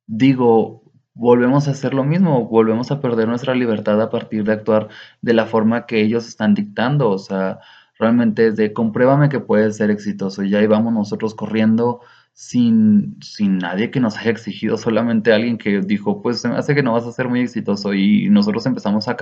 digo, 0.06 0.83
volvemos 1.14 1.68
a 1.68 1.72
hacer 1.72 1.94
lo 1.94 2.04
mismo, 2.04 2.46
volvemos 2.48 2.90
a 2.90 3.00
perder 3.00 3.28
nuestra 3.28 3.54
libertad 3.54 4.00
a 4.02 4.10
partir 4.10 4.44
de 4.44 4.52
actuar 4.52 4.88
de 5.22 5.34
la 5.34 5.46
forma 5.46 5.86
que 5.86 6.02
ellos 6.02 6.26
están 6.26 6.54
dictando, 6.54 7.10
o 7.10 7.18
sea, 7.18 7.60
realmente 7.98 8.48
es 8.48 8.56
de 8.56 8.72
compruébame 8.72 9.28
que 9.28 9.40
puedes 9.40 9.76
ser 9.76 9.90
exitoso 9.90 10.42
y 10.42 10.54
ahí 10.54 10.66
vamos 10.66 10.92
nosotros 10.92 11.34
corriendo 11.34 12.00
sin, 12.32 13.16
sin 13.22 13.58
nadie 13.58 13.92
que 13.92 14.00
nos 14.00 14.16
haya 14.16 14.32
exigido, 14.32 14.76
solamente 14.76 15.32
alguien 15.32 15.56
que 15.56 15.80
dijo, 15.80 16.20
pues 16.20 16.40
se 16.40 16.48
me 16.48 16.56
hace 16.56 16.74
que 16.74 16.82
no 16.82 16.92
vas 16.92 17.06
a 17.06 17.12
ser 17.12 17.28
muy 17.28 17.40
exitoso 17.40 17.94
y 17.94 18.28
nosotros 18.28 18.66
empezamos 18.66 19.06
a, 19.08 19.16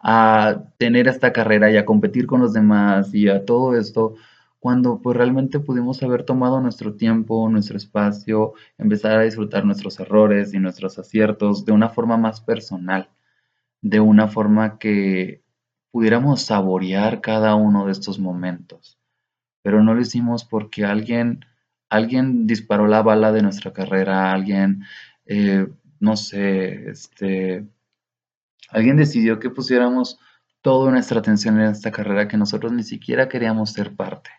a 0.00 0.62
tener 0.78 1.06
esta 1.06 1.32
carrera 1.32 1.70
y 1.70 1.76
a 1.76 1.84
competir 1.84 2.26
con 2.26 2.40
los 2.40 2.54
demás 2.54 3.14
y 3.14 3.28
a 3.28 3.44
todo 3.44 3.76
esto 3.76 4.14
cuando 4.58 5.00
pues 5.00 5.16
realmente 5.16 5.60
pudimos 5.60 6.02
haber 6.02 6.24
tomado 6.24 6.60
nuestro 6.60 6.94
tiempo, 6.94 7.48
nuestro 7.48 7.76
espacio, 7.76 8.54
empezar 8.78 9.18
a 9.18 9.22
disfrutar 9.22 9.64
nuestros 9.64 10.00
errores 10.00 10.54
y 10.54 10.58
nuestros 10.58 10.98
aciertos 10.98 11.64
de 11.64 11.72
una 11.72 11.88
forma 11.88 12.16
más 12.16 12.40
personal, 12.40 13.10
de 13.82 14.00
una 14.00 14.28
forma 14.28 14.78
que 14.78 15.44
pudiéramos 15.90 16.42
saborear 16.42 17.20
cada 17.20 17.54
uno 17.54 17.86
de 17.86 17.92
estos 17.92 18.18
momentos. 18.18 18.98
Pero 19.62 19.82
no 19.82 19.94
lo 19.94 20.00
hicimos 20.00 20.44
porque 20.44 20.84
alguien, 20.84 21.44
alguien 21.88 22.46
disparó 22.46 22.86
la 22.86 23.02
bala 23.02 23.32
de 23.32 23.42
nuestra 23.42 23.72
carrera, 23.72 24.32
alguien, 24.32 24.84
eh, 25.26 25.68
no 26.00 26.16
sé, 26.16 26.90
este, 26.90 27.66
alguien 28.70 28.96
decidió 28.96 29.38
que 29.38 29.50
pusiéramos 29.50 30.18
toda 30.60 30.90
nuestra 30.90 31.20
atención 31.20 31.60
en 31.60 31.70
esta 31.70 31.92
carrera 31.92 32.28
que 32.28 32.36
nosotros 32.36 32.72
ni 32.72 32.82
siquiera 32.82 33.28
queríamos 33.28 33.72
ser 33.72 33.94
parte. 33.94 34.30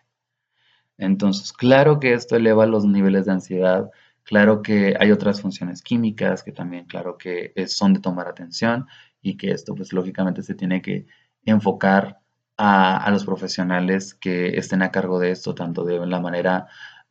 Entonces, 0.98 1.52
claro 1.52 2.00
que 2.00 2.12
esto 2.12 2.36
eleva 2.36 2.66
los 2.66 2.84
niveles 2.84 3.26
de 3.26 3.32
ansiedad, 3.32 3.90
claro 4.24 4.62
que 4.62 4.96
hay 4.98 5.12
otras 5.12 5.40
funciones 5.40 5.80
químicas 5.82 6.42
que 6.42 6.52
también, 6.52 6.84
claro 6.86 7.16
que 7.16 7.52
son 7.68 7.94
de 7.94 8.00
tomar 8.00 8.28
atención 8.28 8.86
y 9.22 9.36
que 9.36 9.52
esto, 9.52 9.74
pues 9.74 9.92
lógicamente 9.92 10.42
se 10.42 10.54
tiene 10.54 10.82
que 10.82 11.06
enfocar 11.44 12.18
a, 12.56 13.08
los 13.10 13.24
profesionales 13.24 14.14
que 14.14 14.58
estén 14.58 14.82
a 14.82 14.90
cargo 14.90 15.18
de 15.20 15.30
esto, 15.30 15.54
tanto 15.54 15.84
de 15.84 16.04
la 16.06 16.20
manera, 16.20 16.66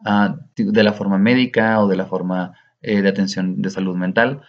ah, 0.05 0.35
de 0.55 0.83
la 0.83 0.93
forma 0.93 1.17
médica 1.17 1.79
o 1.79 1.87
de 1.87 1.95
la 1.95 2.05
forma 2.05 2.53
eh, 2.81 3.01
de 3.01 3.09
atención 3.09 3.61
de 3.61 3.69
salud 3.69 3.95
mental, 3.95 4.41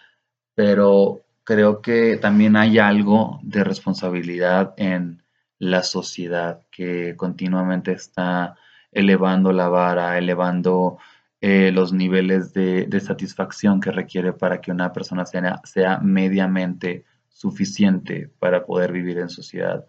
pero 0.54 1.23
creo 1.45 1.80
que 1.80 2.16
también 2.16 2.57
hay 2.57 2.78
algo 2.78 3.38
de 3.42 3.64
responsabilidad 3.64 4.75
en 4.76 5.23
la 5.59 5.83
sociedad 5.83 6.62
que 6.71 7.16
continuamente 7.16 7.92
está 7.92 8.57
elevando 8.92 9.52
la 9.52 9.68
vara, 9.68 10.18
elevando 10.18 10.99
eh, 11.40 11.71
los 11.73 11.92
niveles 11.92 12.52
de, 12.52 13.00
satisfacción 13.00 13.80
que 13.80 13.92
requiere 13.92 14.33
para 14.33 14.61
que 14.61 14.73
una 14.73 14.92
persona 14.92 15.25
sea, 15.25 15.61
sea 15.64 15.99
mediamente 15.99 17.04
suficiente 17.28 18.30
para 18.38 18.64
poder 18.66 18.92
vivir 18.92 19.18
en 19.18 19.28
sociedad. 19.28 19.87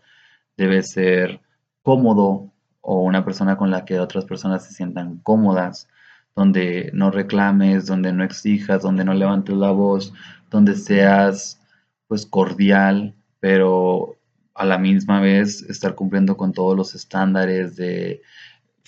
Debe 0.57 0.83
ser 0.83 1.41
cómodo 1.81 2.51
o 2.81 3.01
una 3.01 3.25
persona 3.25 3.57
con 3.57 3.71
la 3.71 3.85
que 3.85 3.99
otras 3.99 4.25
personas 4.25 4.65
se 4.65 4.73
sientan 4.73 5.17
cómodas, 5.19 5.87
donde 6.35 6.91
no 6.93 7.11
reclames, 7.11 7.87
donde 7.87 8.13
no 8.13 8.23
exijas, 8.23 8.83
donde 8.83 9.03
no 9.03 9.13
levantes 9.13 9.55
la 9.55 9.71
voz, 9.71 10.13
donde 10.49 10.75
seas 10.75 11.59
pues 12.07 12.25
cordial, 12.25 13.15
pero 13.39 14.17
a 14.53 14.65
la 14.65 14.77
misma 14.77 15.21
vez 15.21 15.63
estar 15.63 15.95
cumpliendo 15.95 16.37
con 16.37 16.53
todos 16.53 16.75
los 16.75 16.93
estándares 16.95 17.75
de 17.75 18.21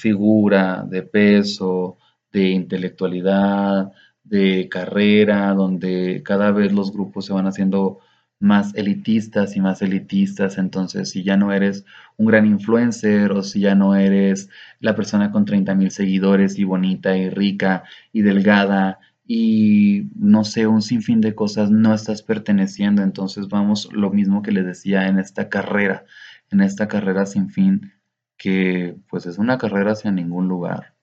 figura, 0.02 0.84
de 0.90 1.04
peso, 1.04 1.98
de 2.32 2.50
intelectualidad, 2.50 3.92
de 4.24 4.68
carrera, 4.70 5.54
donde 5.54 6.22
cada 6.24 6.52
vez 6.52 6.74
los 6.74 6.92
grupos 6.92 7.26
se 7.26 7.34
van 7.34 7.48
haciendo 7.48 8.00
más 8.40 8.74
elitistas 8.76 9.56
y 9.56 9.62
más 9.62 9.82
elitistas. 9.82 10.58
Entonces, 10.58 11.12
si 11.12 11.24
ya 11.24 11.38
no 11.38 11.54
eres 11.54 11.86
un 12.18 12.26
gran 12.28 12.46
influencer 12.48 13.32
o 13.32 13.44
si 13.44 13.62
ya 13.62 13.76
no 13.76 13.96
eres 13.96 14.50
la 14.80 14.96
persona 14.96 15.32
con 15.32 15.46
30 15.46 15.76
mil 15.76 15.92
seguidores 15.92 16.58
y 16.58 16.64
bonita 16.64 17.16
y 17.18 17.30
rica 17.30 17.84
y 18.12 18.22
delgada 18.24 19.00
y 19.26 20.10
no 20.16 20.44
sé, 20.44 20.68
un 20.68 20.82
sinfín 20.82 21.22
de 21.22 21.36
cosas, 21.36 21.70
no 21.72 21.94
estás 21.94 22.24
perteneciendo. 22.24 23.04
Entonces, 23.04 23.48
vamos, 23.48 23.90
lo 23.94 24.10
mismo 24.12 24.42
que 24.42 24.52
les 24.52 24.66
decía 24.66 25.08
en 25.08 25.20
esta 25.20 25.50
carrera, 25.50 26.06
en 26.50 26.62
esta 26.62 26.88
carrera 26.88 27.26
sin 27.26 27.50
fin 27.50 27.94
que 28.42 28.98
pues 29.08 29.28
es 29.28 29.38
una 29.38 29.60
carrera 29.60 29.92
hacia 29.92 30.12
ningún 30.12 30.48
lugar. 30.48 30.96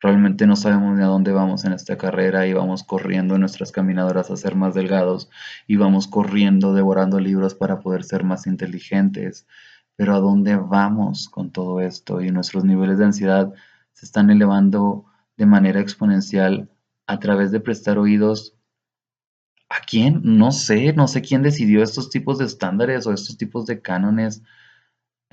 Realmente 0.00 0.46
no 0.46 0.54
sabemos 0.54 0.98
ni 0.98 1.02
a 1.02 1.06
dónde 1.06 1.32
vamos 1.32 1.64
en 1.64 1.72
esta 1.72 1.96
carrera 1.96 2.46
y 2.46 2.52
vamos 2.52 2.84
corriendo 2.84 3.36
en 3.36 3.40
nuestras 3.40 3.72
caminadoras 3.72 4.30
a 4.30 4.36
ser 4.36 4.54
más 4.54 4.74
delgados 4.74 5.30
y 5.66 5.76
vamos 5.76 6.06
corriendo 6.06 6.74
devorando 6.74 7.20
libros 7.20 7.54
para 7.54 7.80
poder 7.80 8.04
ser 8.04 8.22
más 8.22 8.46
inteligentes. 8.46 9.46
Pero 9.96 10.14
¿a 10.14 10.20
dónde 10.20 10.56
vamos 10.56 11.30
con 11.30 11.52
todo 11.52 11.80
esto? 11.80 12.20
Y 12.20 12.30
nuestros 12.30 12.66
niveles 12.66 12.98
de 12.98 13.06
ansiedad 13.06 13.54
se 13.94 14.04
están 14.04 14.28
elevando 14.28 15.06
de 15.38 15.46
manera 15.46 15.80
exponencial 15.80 16.68
a 17.06 17.18
través 17.18 17.50
de 17.50 17.60
prestar 17.60 17.96
oídos. 17.96 18.58
¿A 19.70 19.80
quién? 19.86 20.20
No 20.22 20.52
sé, 20.52 20.92
no 20.92 21.08
sé 21.08 21.22
quién 21.22 21.40
decidió 21.40 21.82
estos 21.82 22.10
tipos 22.10 22.36
de 22.36 22.44
estándares 22.44 23.06
o 23.06 23.12
estos 23.14 23.38
tipos 23.38 23.64
de 23.64 23.80
cánones 23.80 24.42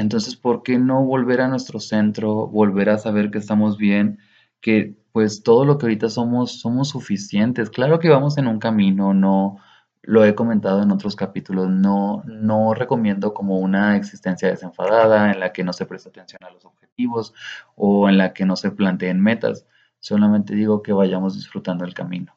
entonces, 0.01 0.35
¿por 0.35 0.63
qué 0.63 0.77
no 0.79 1.03
volver 1.03 1.41
a 1.41 1.47
nuestro 1.47 1.79
centro, 1.79 2.47
volver 2.47 2.89
a 2.89 2.97
saber 2.97 3.31
que 3.31 3.37
estamos 3.37 3.77
bien, 3.77 4.19
que 4.59 4.95
pues 5.11 5.43
todo 5.43 5.65
lo 5.65 5.77
que 5.77 5.85
ahorita 5.85 6.09
somos, 6.09 6.59
somos 6.59 6.89
suficientes? 6.89 7.69
Claro 7.69 7.99
que 7.99 8.09
vamos 8.09 8.37
en 8.37 8.47
un 8.47 8.59
camino, 8.59 9.13
no 9.13 9.57
lo 10.03 10.25
he 10.25 10.35
comentado 10.35 10.81
en 10.81 10.91
otros 10.91 11.15
capítulos, 11.15 11.69
no, 11.69 12.23
no 12.25 12.73
recomiendo 12.73 13.33
como 13.33 13.59
una 13.59 13.95
existencia 13.95 14.49
desenfadada 14.49 15.31
en 15.31 15.39
la 15.39 15.53
que 15.53 15.63
no 15.63 15.73
se 15.73 15.85
presta 15.85 16.09
atención 16.09 16.39
a 16.43 16.49
los 16.49 16.65
objetivos 16.65 17.33
o 17.75 18.09
en 18.09 18.17
la 18.17 18.33
que 18.33 18.45
no 18.45 18.55
se 18.55 18.71
planteen 18.71 19.21
metas. 19.21 19.65
Solamente 19.99 20.55
digo 20.55 20.81
que 20.81 20.93
vayamos 20.93 21.35
disfrutando 21.35 21.85
el 21.85 21.93
camino, 21.93 22.35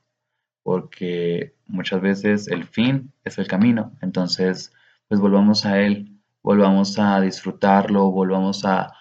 porque 0.62 1.54
muchas 1.66 2.02
veces 2.02 2.48
el 2.48 2.64
fin 2.64 3.12
es 3.24 3.38
el 3.38 3.46
camino. 3.48 3.92
Entonces, 4.02 4.72
pues 5.08 5.20
volvamos 5.20 5.64
a 5.64 5.80
él, 5.80 6.13
volvamos 6.44 6.98
a 6.98 7.20
disfrutarlo, 7.22 8.10
volvamos 8.12 8.64
a, 8.64 8.92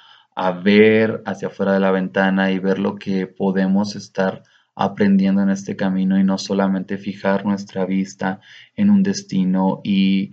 ver 0.63 1.21
hacia 1.27 1.49
afuera 1.49 1.73
de 1.73 1.79
la 1.79 1.91
ventana 1.91 2.51
y 2.51 2.57
ver 2.57 2.79
lo 2.79 2.95
que 2.95 3.27
podemos 3.27 3.95
estar 3.95 4.41
aprendiendo 4.75 5.43
en 5.43 5.49
este 5.51 5.75
camino 5.75 6.19
y 6.19 6.23
no 6.23 6.39
solamente 6.39 6.97
fijar 6.97 7.45
nuestra 7.45 7.85
vista 7.85 8.39
en 8.75 8.89
un 8.89 9.03
destino 9.03 9.81
y, 9.83 10.31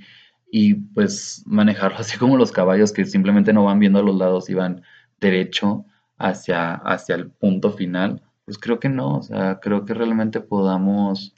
y, 0.51 0.75
pues 0.75 1.43
manejarlo 1.47 1.99
así 2.01 2.17
como 2.17 2.39
los 2.39 2.53
caballos 2.53 2.93
que 2.93 3.05
simplemente 3.05 3.53
no 3.53 3.65
van 3.65 3.81
viendo 3.81 3.99
a 3.99 4.03
los 4.03 4.17
lados 4.17 4.49
y 4.49 4.55
van 4.55 4.83
derecho 5.21 5.85
hacia, 6.17 6.75
hacia 6.75 7.17
el 7.17 7.31
punto 7.31 7.73
final, 7.73 8.23
pues 8.45 8.57
creo 8.57 8.81
que 8.81 8.89
no, 8.89 9.19
o 9.19 9.23
sea, 9.23 9.59
creo 9.61 9.85
que 9.85 9.95
realmente 9.95 10.41
podamos, 10.41 11.35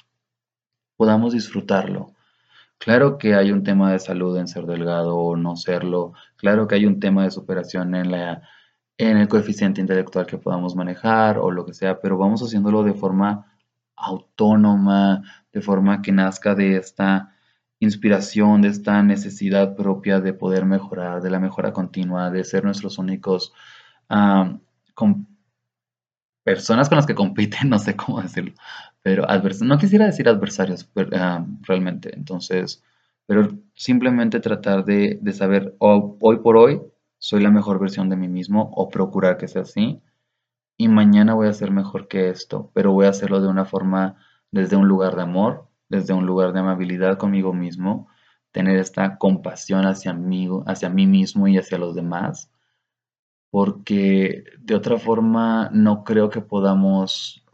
podamos 0.97 1.33
disfrutarlo. 1.33 2.15
Claro 2.85 3.17
que 3.17 3.37
hay 3.37 3.53
un 3.53 3.63
tema 3.63 3.93
de 3.93 4.01
salud 4.01 4.37
en 4.37 4.49
ser 4.49 4.67
delgado 4.67 5.17
o 5.17 5.37
no 5.37 5.55
serlo. 5.55 6.15
Claro 6.35 6.67
que 6.67 6.75
hay 6.75 6.85
un 6.85 6.99
tema 6.99 7.23
de 7.23 7.31
superación 7.31 7.95
en 7.95 8.11
la 8.11 8.43
en 8.99 9.19
el 9.19 9.29
coeficiente 9.29 9.81
intelectual 9.81 10.27
que 10.27 10.37
podamos 10.37 10.75
manejar 10.75 11.39
o 11.39 11.51
lo 11.53 11.65
que 11.65 11.75
sea, 11.75 12.01
pero 12.01 12.19
vamos 12.19 12.43
haciéndolo 12.43 12.83
de 12.83 12.95
forma 12.95 13.47
autónoma, 13.95 15.23
de 15.53 15.61
forma 15.61 16.03
que 16.03 16.11
nazca 16.11 16.57
de 16.57 16.77
esta 16.77 17.33
inspiración, 17.79 18.63
de 18.63 18.69
esta 18.69 19.01
necesidad 19.03 19.77
propia 19.77 20.21
de 20.21 20.35
poder 20.35 20.65
mejorar, 20.67 21.23
de 21.23 21.31
la 21.31 21.39
mejora 21.39 21.73
continua, 21.73 22.31
de 22.31 22.43
ser 22.45 22.65
nuestros 22.65 22.99
únicos 22.99 23.53
con 24.95 25.32
personas 26.45 26.89
con 26.89 26.97
las 26.97 27.07
que 27.07 27.15
compiten, 27.15 27.69
no 27.71 27.79
sé 27.79 27.97
cómo 27.97 28.23
decirlo, 28.23 28.53
pero 29.03 29.27
no 29.63 29.79
quisiera 29.79 30.07
decir 30.07 30.29
adversarios 30.29 30.89
ah, 31.15 31.45
realmente, 31.63 32.15
entonces, 32.15 32.83
pero 33.27 33.49
simplemente 33.75 34.41
tratar 34.41 34.85
de, 34.85 35.21
saber, 35.33 35.75
hoy 35.79 36.39
por 36.39 36.57
hoy 36.57 36.83
soy 37.19 37.43
la 37.43 37.51
mejor 37.51 37.79
versión 37.79 38.09
de 38.09 38.17
mí 38.17 38.29
mismo 38.29 38.71
o 38.75 38.89
procurar 38.89 39.39
que 39.39 39.49
sea 39.49 39.63
así, 39.63 40.03
y 40.77 40.89
mañana 40.89 41.35
voy 41.35 41.49
a 41.49 41.53
ser 41.53 41.71
mejor 41.71 42.09
que 42.09 42.29
esto, 42.29 42.71
pero 42.75 42.93
voy 42.93 43.07
a 43.07 43.11
hacerlo 43.11 43.41
de 43.41 43.49
una 43.49 43.65
forma, 43.65 44.17
desde 44.51 44.77
un 44.77 44.89
lugar 44.89 45.17
de 45.17 45.23
amor, 45.23 45.69
desde 45.89 46.15
un 46.15 46.27
lugar 46.27 46.53
de 46.53 46.61
amabilidad 46.61 47.19
conmigo 47.19 47.53
mismo, 47.53 48.09
tener 48.51 48.77
esta 48.77 49.19
compasión 49.19 49.87
hacia 49.87 50.13
mí, 50.13 50.49
hacia 50.67 50.89
mí 50.89 51.07
mismo 51.07 51.49
y 51.49 51.59
hacia 51.59 51.79
los 51.79 51.95
demás, 51.95 52.51
porque 53.53 54.45
de 54.61 54.75
otra 54.75 54.97
forma 54.97 55.69
no 55.75 56.05
creo 56.05 56.31
que 56.31 56.41
podamos 56.41 57.45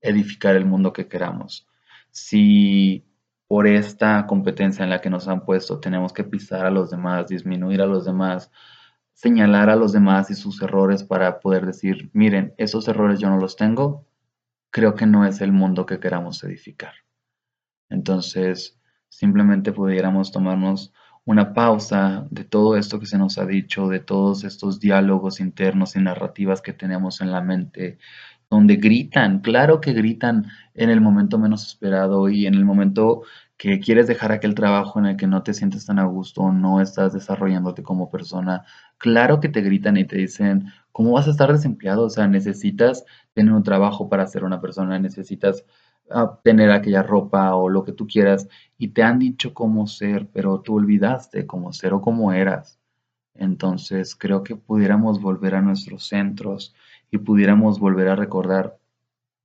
edificar 0.00 0.56
el 0.56 0.66
mundo 0.66 0.92
que 0.92 1.06
queramos. 1.06 1.68
Si 2.10 3.06
por 3.46 3.68
esta 3.68 4.26
competencia 4.26 4.82
en 4.82 4.90
la 4.90 5.00
que 5.00 5.10
nos 5.10 5.28
han 5.28 5.44
puesto 5.44 5.78
tenemos 5.78 6.12
que 6.12 6.24
pisar 6.24 6.66
a 6.66 6.72
los 6.72 6.90
demás, 6.90 7.28
disminuir 7.28 7.80
a 7.80 7.86
los 7.86 8.04
demás, 8.04 8.50
señalar 9.12 9.70
a 9.70 9.76
los 9.76 9.92
demás 9.92 10.28
y 10.32 10.34
sus 10.34 10.60
errores 10.60 11.04
para 11.04 11.38
poder 11.38 11.66
decir, 11.66 12.10
miren, 12.12 12.52
esos 12.58 12.88
errores 12.88 13.20
yo 13.20 13.30
no 13.30 13.38
los 13.38 13.54
tengo, 13.54 14.08
creo 14.70 14.96
que 14.96 15.06
no 15.06 15.24
es 15.24 15.40
el 15.40 15.52
mundo 15.52 15.86
que 15.86 16.00
queramos 16.00 16.42
edificar. 16.42 16.94
Entonces, 17.88 18.80
simplemente 19.08 19.70
pudiéramos 19.70 20.32
tomarnos 20.32 20.92
una 21.28 21.52
pausa 21.52 22.26
de 22.30 22.44
todo 22.44 22.74
esto 22.78 22.98
que 22.98 23.04
se 23.04 23.18
nos 23.18 23.36
ha 23.36 23.44
dicho, 23.44 23.86
de 23.88 24.00
todos 24.00 24.44
estos 24.44 24.80
diálogos 24.80 25.40
internos 25.40 25.94
y 25.94 26.00
narrativas 26.00 26.62
que 26.62 26.72
tenemos 26.72 27.20
en 27.20 27.32
la 27.32 27.42
mente, 27.42 27.98
donde 28.48 28.76
gritan, 28.76 29.40
claro 29.40 29.78
que 29.78 29.92
gritan 29.92 30.46
en 30.72 30.88
el 30.88 31.02
momento 31.02 31.38
menos 31.38 31.66
esperado 31.66 32.30
y 32.30 32.46
en 32.46 32.54
el 32.54 32.64
momento 32.64 33.24
que 33.58 33.78
quieres 33.78 34.06
dejar 34.06 34.32
aquel 34.32 34.54
trabajo 34.54 35.00
en 35.00 35.04
el 35.04 35.16
que 35.18 35.26
no 35.26 35.42
te 35.42 35.52
sientes 35.52 35.84
tan 35.84 35.98
a 35.98 36.04
gusto 36.06 36.40
o 36.40 36.52
no 36.52 36.80
estás 36.80 37.12
desarrollándote 37.12 37.82
como 37.82 38.10
persona, 38.10 38.64
claro 38.96 39.38
que 39.38 39.50
te 39.50 39.60
gritan 39.60 39.98
y 39.98 40.06
te 40.06 40.16
dicen, 40.16 40.72
¿cómo 40.92 41.12
vas 41.12 41.28
a 41.28 41.32
estar 41.32 41.52
desempleado? 41.52 42.04
O 42.06 42.10
sea, 42.10 42.26
necesitas 42.26 43.04
tener 43.34 43.52
un 43.52 43.64
trabajo 43.64 44.08
para 44.08 44.26
ser 44.26 44.44
una 44.44 44.62
persona, 44.62 44.98
necesitas 44.98 45.66
tener 46.42 46.70
aquella 46.70 47.02
ropa 47.02 47.54
o 47.54 47.68
lo 47.68 47.84
que 47.84 47.92
tú 47.92 48.06
quieras 48.06 48.48
y 48.78 48.88
te 48.88 49.02
han 49.02 49.18
dicho 49.18 49.54
cómo 49.54 49.86
ser, 49.86 50.28
pero 50.32 50.60
tú 50.60 50.76
olvidaste 50.76 51.46
cómo 51.46 51.72
ser 51.72 51.92
o 51.92 52.00
cómo 52.00 52.32
eras. 52.32 52.78
Entonces, 53.34 54.16
creo 54.16 54.42
que 54.42 54.56
pudiéramos 54.56 55.20
volver 55.20 55.54
a 55.54 55.62
nuestros 55.62 56.08
centros 56.08 56.74
y 57.10 57.18
pudiéramos 57.18 57.78
volver 57.78 58.08
a 58.08 58.16
recordar 58.16 58.78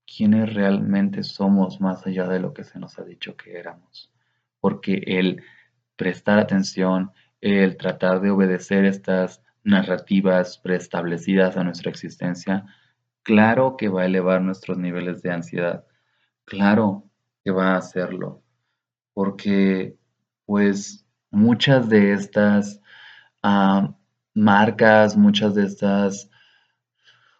quiénes 0.05 0.53
realmente 0.53 1.23
somos 1.23 1.79
más 1.79 2.05
allá 2.05 2.27
de 2.27 2.39
lo 2.39 2.53
que 2.53 2.63
se 2.63 2.79
nos 2.79 2.97
ha 2.99 3.03
dicho 3.03 3.35
que 3.37 3.57
éramos. 3.57 4.11
Porque 4.59 5.03
el 5.05 5.43
prestar 5.95 6.39
atención, 6.39 7.11
el 7.41 7.77
tratar 7.77 8.21
de 8.21 8.31
obedecer 8.31 8.85
estas 8.85 9.41
narrativas 9.63 10.57
preestablecidas 10.57 11.57
a 11.57 11.63
nuestra 11.63 11.91
existencia, 11.91 12.65
claro 13.21 13.77
que 13.77 13.89
va 13.89 14.01
a 14.01 14.05
elevar 14.05 14.41
nuestros 14.41 14.77
niveles 14.77 15.21
de 15.21 15.31
ansiedad. 15.31 15.85
Claro 16.45 17.03
que 17.43 17.51
va 17.51 17.73
a 17.73 17.77
hacerlo. 17.77 18.41
Porque 19.13 19.97
pues 20.45 21.05
muchas 21.31 21.89
de 21.89 22.13
estas 22.13 22.81
ah, 23.43 23.95
marcas, 24.33 25.17
muchas 25.17 25.55
de 25.55 25.65
estas 25.65 26.29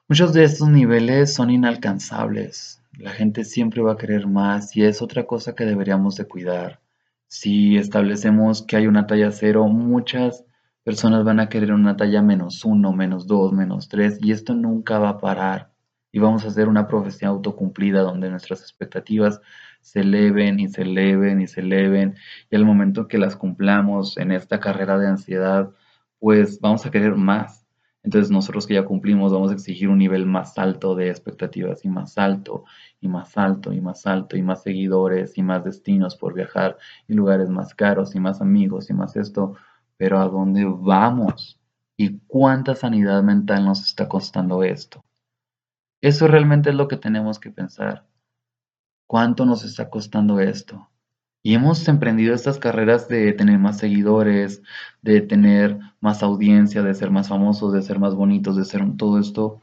Muchos 0.09 0.33
de 0.33 0.43
estos 0.43 0.69
niveles 0.69 1.33
son 1.33 1.49
inalcanzables. 1.49 2.83
La 2.99 3.11
gente 3.11 3.45
siempre 3.45 3.81
va 3.81 3.93
a 3.93 3.97
querer 3.97 4.27
más 4.27 4.75
y 4.77 4.83
es 4.83 5.01
otra 5.01 5.25
cosa 5.25 5.55
que 5.55 5.65
deberíamos 5.65 6.15
de 6.17 6.27
cuidar. 6.27 6.81
Si 7.27 7.77
establecemos 7.77 8.61
que 8.61 8.75
hay 8.75 8.85
una 8.85 9.07
talla 9.07 9.31
cero, 9.31 9.67
muchas 9.67 10.45
personas 10.83 11.23
van 11.23 11.39
a 11.39 11.49
querer 11.49 11.73
una 11.73 11.97
talla 11.97 12.21
menos 12.21 12.63
uno, 12.63 12.93
menos 12.93 13.25
dos, 13.25 13.53
menos 13.53 13.87
tres 13.87 14.19
y 14.21 14.31
esto 14.31 14.53
nunca 14.53 14.99
va 14.99 15.09
a 15.09 15.17
parar. 15.17 15.72
Y 16.13 16.19
vamos 16.19 16.45
a 16.45 16.47
hacer 16.47 16.69
una 16.69 16.87
profesión 16.87 17.31
autocumplida 17.31 18.01
donde 18.01 18.29
nuestras 18.29 18.61
expectativas 18.61 19.41
se 19.81 19.99
eleven 19.99 20.61
y 20.61 20.69
se 20.69 20.83
eleven 20.83 21.41
y 21.41 21.47
se 21.47 21.59
eleven 21.59 22.15
y 22.49 22.55
al 22.55 22.63
momento 22.63 23.09
que 23.09 23.17
las 23.17 23.35
cumplamos 23.35 24.17
en 24.17 24.31
esta 24.31 24.61
carrera 24.61 24.97
de 24.97 25.07
ansiedad, 25.07 25.71
pues 26.19 26.61
vamos 26.61 26.85
a 26.85 26.91
querer 26.91 27.15
más 27.15 27.63
entonces 28.03 28.31
nosotros 28.31 28.67
que 28.67 28.73
ya 28.73 28.85
cumplimos 28.85 29.31
vamos 29.31 29.51
a 29.51 29.53
exigir 29.53 29.87
un 29.89 29.97
nivel 29.97 30.25
más 30.25 30.57
alto 30.57 30.93
de 30.93 31.09
expectativas 31.09 31.85
y 31.85 31.89
más 31.89 32.17
alto 32.17 32.65
y 32.99 33.07
más 33.07 33.37
alto 33.37 33.71
y 33.73 33.79
más 33.79 34.05
alto 34.05 34.35
y 34.37 34.41
más 34.41 34.61
seguidores 34.61 35.37
y 35.37 35.43
más 35.43 35.63
destinos 35.63 36.17
por 36.17 36.33
viajar 36.33 36.77
y 37.07 37.13
lugares 37.13 37.49
más 37.49 37.73
caros 37.73 38.13
y 38.15 38.19
más 38.19 38.41
amigos 38.41 38.89
y 38.89 38.93
más 38.93 39.15
esto. 39.15 39.55
Pero 39.97 40.19
¿a 40.19 40.27
dónde 40.27 40.65
vamos? 40.65 41.59
¿Y 41.95 42.19
cuánta 42.27 42.75
sanidad 42.75 43.23
mental 43.23 43.65
nos 43.65 43.81
está 43.85 44.09
costando 44.09 44.63
esto? 44.63 45.05
Eso 46.03 46.27
realmente 46.27 46.69
es 46.69 46.75
lo 46.75 46.89
que 46.89 46.97
tenemos 46.97 47.39
que 47.39 47.49
pensar. 47.49 48.05
¿Cuánto 49.07 49.45
nos 49.45 49.63
está 49.63 49.89
costando 49.89 50.41
esto? 50.41 50.89
Y 51.41 51.53
hemos 51.53 51.87
emprendido 51.87 52.35
estas 52.35 52.59
carreras 52.59 53.07
de 53.07 53.31
tener 53.31 53.57
más 53.57 53.77
seguidores, 53.77 54.61
de 55.01 55.21
tener 55.21 55.79
más 56.01 56.21
audiencia, 56.21 56.83
de 56.83 56.93
ser 56.93 57.09
más 57.09 57.29
famosos, 57.29 57.71
de 57.71 57.81
ser 57.81 57.99
más 57.99 58.15
bonitos, 58.15 58.57
de 58.57 58.65
ser 58.65 58.83
todo 58.97 59.17
esto. 59.17 59.61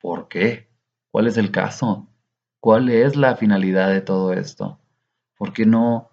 ¿Por 0.00 0.28
qué? 0.28 0.70
¿Cuál 1.10 1.26
es 1.26 1.36
el 1.36 1.50
caso? 1.50 2.08
¿Cuál 2.58 2.88
es 2.88 3.14
la 3.14 3.36
finalidad 3.36 3.90
de 3.90 4.00
todo 4.00 4.32
esto? 4.32 4.80
¿Por 5.36 5.52
qué 5.52 5.66
no 5.66 6.08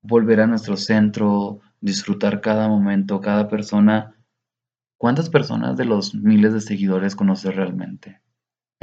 volver 0.00 0.40
a 0.40 0.46
nuestro 0.46 0.78
centro, 0.78 1.60
disfrutar 1.82 2.40
cada 2.40 2.66
momento, 2.66 3.20
cada 3.20 3.46
persona? 3.46 4.16
¿Cuántas 4.96 5.28
personas 5.28 5.76
de 5.76 5.84
los 5.84 6.14
miles 6.14 6.54
de 6.54 6.62
seguidores 6.62 7.14
conoces 7.14 7.54
realmente? 7.54 8.23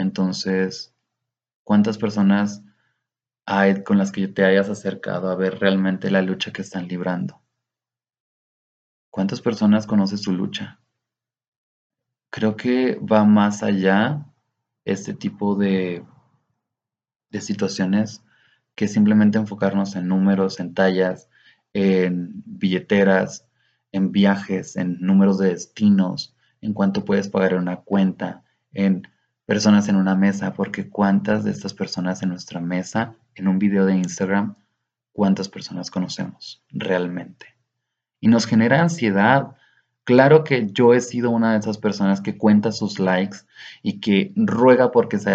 Entonces, 0.02 0.94
¿cuántas 1.64 1.98
personas 1.98 2.64
con 3.84 3.98
las 3.98 4.12
que 4.12 4.28
te 4.28 4.46
hayas 4.46 4.70
acercado 4.70 5.30
a 5.30 5.36
ver 5.36 5.60
realmente 5.60 6.10
la 6.10 6.22
lucha 6.22 6.52
que 6.52 6.62
están 6.62 6.88
librando. 6.88 7.42
¿Cuántas 9.10 9.42
personas 9.42 9.86
conoces 9.86 10.22
su 10.22 10.32
lucha? 10.32 10.80
Creo 12.30 12.56
que 12.56 12.96
va 12.96 13.26
más 13.26 13.62
allá 13.62 14.26
este 14.86 15.14
tipo 15.14 15.56
de, 15.56 16.06
de 17.30 17.42
situaciones 17.42 18.24
que 18.74 18.88
simplemente 18.88 19.38
enfocarnos 19.38 19.98
en 19.98 20.08
números, 20.08 20.62
en 20.62 20.74
tallas, 20.74 21.30
en 21.74 22.42
billeteras, 22.46 23.46
en 23.92 24.14
viajes, 24.14 24.78
en 24.78 24.98
números 25.02 25.40
de 25.40 25.50
destinos, 25.50 26.34
en 26.62 26.74
cuánto 26.74 27.04
puedes 27.04 27.28
pagar 27.28 27.52
en 27.52 27.60
una 27.60 27.82
cuenta, 27.82 28.44
en 28.72 29.06
personas 29.52 29.90
en 29.90 29.98
una 29.98 30.16
mesa, 30.16 30.54
porque 30.54 30.88
cuántas 30.88 31.44
de 31.44 31.52
estas 31.52 31.74
personas 31.74 32.24
en 32.24 32.30
nuestra 32.30 32.62
mesa, 32.62 33.16
en 33.36 33.50
un 33.50 33.60
video 33.60 33.86
de 33.86 33.98
Instagram, 33.98 34.56
cuántas 35.12 35.50
personas 35.50 35.92
conocemos 35.92 36.64
realmente. 36.70 37.48
Y 38.22 38.30
nos 38.30 38.46
genera 38.46 38.82
ansiedad. 38.82 39.58
Claro 40.06 40.46
que 40.46 40.70
yo 40.72 40.94
he 40.94 41.02
sido 41.02 41.32
una 41.32 41.52
de 41.52 41.60
esas 41.60 41.78
personas 41.78 42.22
que 42.22 42.38
cuenta 42.38 42.72
sus 42.72 42.98
likes 42.98 43.40
y 43.84 44.00
que 44.00 44.32
ruega 44.38 44.94
porque 44.94 45.20
se 45.20 45.34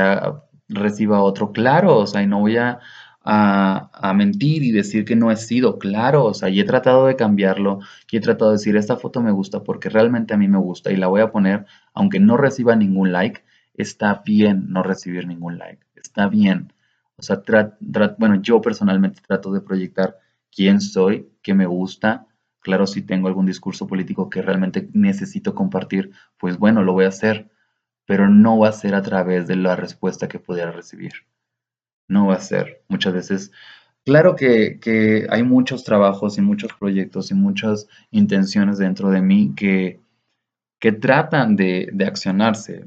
reciba 0.70 1.20
otro. 1.20 1.52
Claro, 1.52 1.98
o 1.98 2.07
sea, 2.07 2.22
y 2.22 2.26
no 2.26 2.40
voy 2.40 2.57
a, 2.57 2.79
a, 3.22 4.14
mentir 4.14 4.62
y 4.62 4.72
decir 4.72 5.05
que 5.05 5.14
no 5.14 5.31
he 5.31 5.37
sido. 5.37 5.79
Claro, 5.79 6.24
o 6.24 6.33
sea, 6.33 6.48
y 6.48 6.59
he 6.59 6.64
tratado 6.64 7.05
de 7.05 7.16
cambiarlo 7.16 7.81
y 8.11 8.16
he 8.16 8.20
tratado 8.20 8.52
de 8.52 8.57
decir, 8.57 8.79
esta 8.79 8.96
foto 8.96 9.20
me 9.20 9.31
gusta 9.31 9.62
porque 9.62 9.90
realmente 9.90 10.33
a 10.33 10.38
mí 10.38 10.48
me 10.48 10.57
gusta 10.57 10.90
y 10.90 10.96
la 10.96 11.09
voy 11.09 11.20
a 11.20 11.31
poner, 11.31 11.66
aunque 11.92 12.18
no 12.18 12.38
reciba 12.38 12.76
ningún 12.76 13.12
like, 13.12 13.44
está 13.76 14.22
bien 14.24 14.66
no 14.68 14.82
recibir 14.82 15.26
ningún 15.26 15.58
like, 15.58 15.84
está 15.94 16.28
bien. 16.28 16.72
O 17.16 17.22
sea, 17.22 17.42
bueno, 18.18 18.42
yo 18.42 18.60
personalmente 18.60 19.22
trato 19.26 19.52
de 19.52 19.60
proyectar 19.60 20.18
quién 20.54 20.80
soy, 20.80 21.28
qué 21.42 21.54
me 21.54 21.66
gusta. 21.66 22.26
Claro, 22.60 22.86
si 22.86 23.02
tengo 23.02 23.28
algún 23.28 23.46
discurso 23.46 23.86
político 23.86 24.28
que 24.28 24.42
realmente 24.42 24.88
necesito 24.92 25.54
compartir, 25.54 26.10
pues 26.38 26.58
bueno, 26.58 26.82
lo 26.82 26.92
voy 26.92 27.04
a 27.04 27.08
hacer, 27.08 27.50
pero 28.06 28.28
no 28.28 28.58
va 28.58 28.68
a 28.68 28.72
ser 28.72 28.94
a 28.94 29.02
través 29.02 29.46
de 29.46 29.56
la 29.56 29.76
respuesta 29.76 30.28
que 30.28 30.38
pudiera 30.38 30.72
recibir. 30.72 31.12
No 32.08 32.26
va 32.26 32.34
a 32.34 32.40
ser. 32.40 32.82
Muchas 32.88 33.14
veces, 33.14 33.52
claro 34.04 34.36
que, 34.36 35.26
hay 35.30 35.42
muchos 35.42 35.84
trabajos 35.84 36.38
y 36.38 36.42
muchos 36.42 36.72
proyectos 36.74 37.30
y 37.30 37.34
muchas 37.34 37.88
intenciones 38.10 38.78
dentro 38.78 39.10
de 39.10 39.22
mí 39.22 39.54
que, 39.56 40.00
que 40.80 40.92
tratan 40.92 41.56
de, 41.56 41.88
de 41.92 42.04
accionarse 42.04 42.84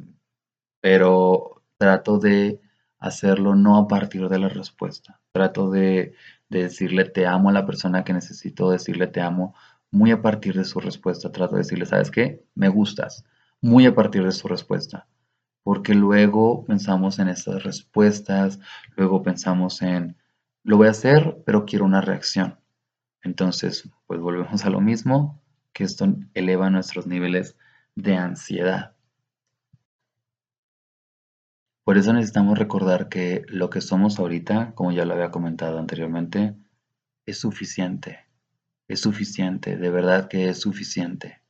pero 0.82 1.63
trato 1.78 2.20
de 2.20 2.62
hacerlo 3.00 3.56
no 3.56 3.78
a 3.78 3.88
partir 3.88 4.28
de 4.30 4.39
la 4.39 4.50
respuesta. 4.50 5.20
Trato 5.32 5.70
de, 5.70 6.13
decirle 6.50 7.06
te 7.06 7.28
amo 7.28 7.50
a 7.50 7.54
la 7.54 7.65
persona 7.65 8.04
que 8.04 8.13
necesito 8.13 8.72
decirle 8.72 9.08
te 9.08 9.22
amo 9.22 9.54
muy 9.92 10.12
a 10.12 10.22
partir 10.22 10.56
de 10.56 10.65
su 10.65 10.80
respuesta. 10.80 11.32
Trato 11.32 11.56
de 11.56 11.62
decirle, 11.62 11.86
¿sabes 11.86 12.12
qué? 12.12 12.44
Me 12.56 12.70
gustas. 12.70 13.24
Muy 13.62 13.86
a 13.86 13.96
partir 13.96 14.24
de 14.24 14.32
su 14.32 14.48
respuesta. 14.48 15.08
Porque 15.63 15.94
luego 15.94 16.65
pensamos 16.65 17.20
en 17.20 17.30
estas 17.30 17.63
respuestas, 17.63 18.60
luego 18.96 19.22
pensamos 19.24 19.82
en, 19.82 20.18
lo 20.63 20.78
voy 20.78 20.88
a 20.88 20.92
hacer, 20.92 21.42
pero 21.46 21.65
quiero 21.65 21.86
una 21.86 22.02
reacción. 22.02 22.60
Entonces, 23.22 23.89
pues 24.08 24.20
volvemos 24.20 24.65
a 24.65 24.70
lo 24.70 24.82
mismo, 24.82 25.42
que 25.74 25.84
esto 25.84 26.08
eleva 26.34 26.70
nuestros 26.70 27.06
niveles 27.06 27.58
de 27.96 28.15
ansiedad. 28.15 28.96
Por 31.84 31.98
eso 31.98 32.13
necesitamos 32.13 32.58
recordar 32.58 33.10
que 33.10 33.44
lo 33.48 33.70
que 33.70 33.82
somos 33.82 34.20
ahorita, 34.20 34.74
como 34.76 34.92
ya 34.92 35.06
lo 35.06 35.13
había 35.13 35.32
comentado 35.32 35.80
anteriormente, 35.80 36.56
es 37.26 37.39
suficiente. 37.39 38.26
Es 38.88 39.02
suficiente, 39.02 39.78
de 39.78 39.89
verdad 39.89 40.28
que 40.28 40.50
es 40.50 40.60
suficiente. 40.60 41.42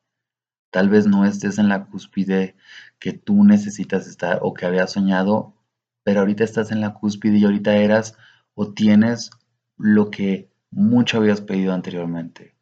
Tal 0.72 0.90
vez 0.90 1.08
no 1.08 1.26
estés 1.26 1.58
en 1.58 1.70
la 1.70 1.86
cúspide 1.86 2.56
que 3.00 3.14
tú 3.14 3.44
necesitas 3.44 4.08
estar 4.08 4.40
o 4.42 4.54
que 4.54 4.66
habías 4.66 4.92
soñado, 4.92 5.56
pero 6.04 6.20
ahorita 6.20 6.44
estás 6.44 6.72
en 6.72 6.82
la 6.82 6.94
cúspide 6.94 7.38
y 7.38 7.46
ahorita 7.46 7.76
eras 7.76 8.16
o 8.54 8.74
tienes 8.74 9.32
lo 9.78 10.12
que 10.12 10.52
mucho 10.70 11.18
habías 11.18 11.42
pedido 11.42 11.74
anteriormente. 11.74 12.56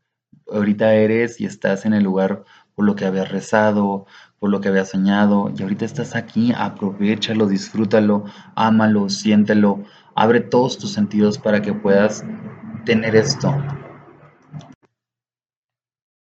Ahorita 0.49 0.93
eres 0.93 1.41
y 1.41 1.45
estás 1.45 1.85
en 1.85 1.93
el 1.93 2.03
lugar 2.03 2.45
por 2.77 2.85
lo 2.85 2.95
que 2.95 3.05
habías 3.05 3.31
rezado, 3.31 4.05
por 4.37 4.51
lo 4.51 4.61
que 4.61 4.67
habías 4.67 4.89
soñado, 4.91 5.51
y 5.57 5.63
ahorita 5.63 5.83
estás 5.83 6.15
aquí, 6.15 6.53
aprovechalo, 6.55 7.47
disfrútalo, 7.47 8.25
ámalo, 8.53 9.09
siéntelo, 9.09 9.83
abre 10.13 10.41
todos 10.41 10.77
tus 10.77 10.93
sentidos 10.93 11.39
para 11.39 11.63
que 11.63 11.73
puedas 11.73 12.23
tener 12.85 13.15
esto. 13.15 13.51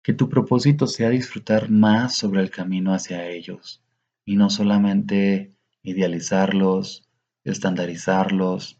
Que 0.02 0.12
tu 0.12 0.28
propósito 0.28 0.86
sea 0.86 1.08
disfrutar 1.08 1.70
más 1.70 2.14
sobre 2.14 2.42
el 2.42 2.50
camino 2.50 2.92
hacia 2.92 3.26
ellos 3.26 3.82
y 4.26 4.36
no 4.36 4.50
solamente 4.50 5.56
idealizarlos, 5.82 7.08
estandarizarlos 7.42 8.78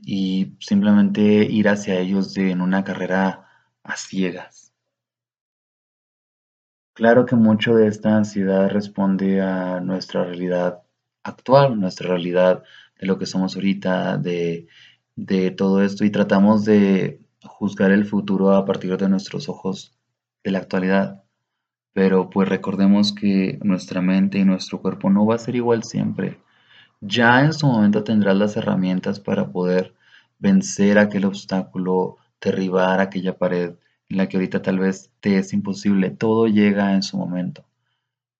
y 0.00 0.56
simplemente 0.58 1.22
ir 1.22 1.68
hacia 1.68 2.00
ellos 2.00 2.34
en 2.38 2.62
una 2.62 2.82
carrera 2.82 3.46
a 3.82 3.94
ciegas. 3.94 4.73
Claro 6.94 7.26
que 7.26 7.34
mucho 7.36 7.74
de 7.74 7.88
esta 7.88 8.16
ansiedad 8.16 8.70
responde 8.70 9.40
a 9.40 9.80
nuestra 9.80 10.24
realidad 10.24 10.82
actual, 11.24 11.80
nuestra 11.80 12.08
realidad 12.08 12.62
de 13.00 13.06
lo 13.06 13.18
que 13.18 13.26
somos 13.26 13.56
ahorita, 13.56 14.16
de, 14.16 14.68
de 15.16 15.50
todo 15.50 15.82
esto, 15.82 16.04
y 16.04 16.10
tratamos 16.10 16.64
de 16.64 17.20
juzgar 17.42 17.90
el 17.90 18.04
futuro 18.04 18.52
a 18.52 18.64
partir 18.64 18.96
de 18.96 19.08
nuestros 19.08 19.48
ojos 19.48 19.98
de 20.44 20.52
la 20.52 20.58
actualidad. 20.58 21.24
Pero 21.94 22.30
pues 22.30 22.48
recordemos 22.48 23.12
que 23.14 23.58
nuestra 23.62 24.00
mente 24.02 24.38
y 24.38 24.44
nuestro 24.44 24.80
cuerpo 24.80 25.10
no 25.10 25.26
va 25.26 25.36
a 25.36 25.38
ser 25.38 25.56
igual 25.56 25.84
siempre. 25.84 26.40
Ya 27.00 27.44
en 27.44 27.52
su 27.52 27.66
momento 27.66 28.04
tendrás 28.04 28.36
las 28.36 28.56
herramientas 28.56 29.20
para 29.20 29.52
poder 29.52 29.94
vencer 30.38 30.98
aquel 30.98 31.24
obstáculo, 31.26 32.18
derribar 32.40 33.00
aquella 33.00 33.38
pared 33.38 33.74
en 34.14 34.18
la 34.18 34.28
que 34.28 34.36
ahorita 34.36 34.62
tal 34.62 34.78
vez 34.78 35.10
te 35.20 35.38
es 35.38 35.52
imposible. 35.52 36.10
Todo 36.10 36.46
llega 36.46 36.94
en 36.94 37.02
su 37.02 37.18
momento. 37.18 37.64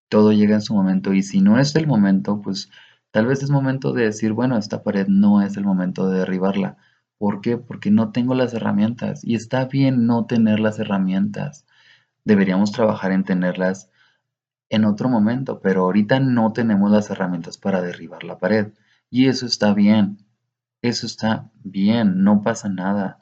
Todo 0.09 0.33
llega 0.33 0.55
en 0.55 0.63
su 0.63 0.75
momento 0.75 1.13
y 1.13 1.23
si 1.23 1.41
no 1.41 1.59
es 1.59 1.75
el 1.77 1.87
momento, 1.87 2.41
pues 2.41 2.71
tal 3.11 3.27
vez 3.27 3.43
es 3.43 3.51
momento 3.51 3.93
de 3.93 4.05
decir, 4.05 4.33
bueno, 4.33 4.57
esta 4.57 4.83
pared 4.83 5.07
no 5.09 5.43
es 5.43 5.57
el 5.57 5.65
momento 5.65 6.09
de 6.09 6.21
derribarla. 6.21 6.77
¿Por 7.19 7.41
qué? 7.41 7.57
Porque 7.57 7.91
no 7.91 8.13
tengo 8.13 8.35
las 8.35 8.55
herramientas 8.55 9.25
y 9.25 9.35
está 9.35 9.65
bien 9.65 10.07
no 10.07 10.27
tener 10.27 10.61
las 10.61 10.79
herramientas. 10.79 11.67
Deberíamos 12.25 12.71
trabajar 12.73 13.13
en 13.13 13.25
tenerlas 13.25 13.91
en 14.71 14.85
otro 14.85 15.09
momento, 15.09 15.61
pero 15.61 15.83
ahorita 15.83 16.21
no 16.21 16.53
tenemos 16.53 16.91
las 16.91 17.11
herramientas 17.11 17.59
para 17.59 17.83
derribar 17.83 18.25
la 18.25 18.39
pared 18.39 18.73
y 19.11 19.27
eso 19.27 19.47
está 19.47 19.75
bien. 19.75 20.19
Eso 20.83 21.07
está 21.07 21.51
bien, 21.65 22.23
no 22.23 22.43
pasa 22.43 22.69
nada. 22.69 23.21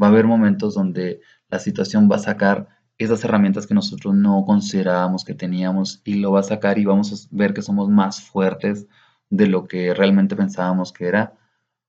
Va 0.00 0.06
a 0.06 0.10
haber 0.10 0.26
momentos 0.26 0.74
donde 0.74 1.20
la 1.50 1.58
situación 1.58 2.08
va 2.10 2.16
a 2.16 2.20
sacar 2.20 2.68
esas 2.98 3.24
herramientas 3.24 3.66
que 3.66 3.74
nosotros 3.74 4.14
no 4.14 4.44
considerábamos 4.44 5.24
que 5.24 5.34
teníamos 5.34 6.02
y 6.04 6.14
lo 6.14 6.32
va 6.32 6.40
a 6.40 6.44
sacar 6.44 6.78
y 6.78 6.84
vamos 6.84 7.12
a 7.12 7.28
ver 7.34 7.54
que 7.54 7.62
somos 7.62 7.88
más 7.88 8.22
fuertes 8.22 8.86
de 9.30 9.46
lo 9.46 9.66
que 9.66 9.94
realmente 9.94 10.36
pensábamos 10.36 10.92
que 10.92 11.06
era, 11.06 11.34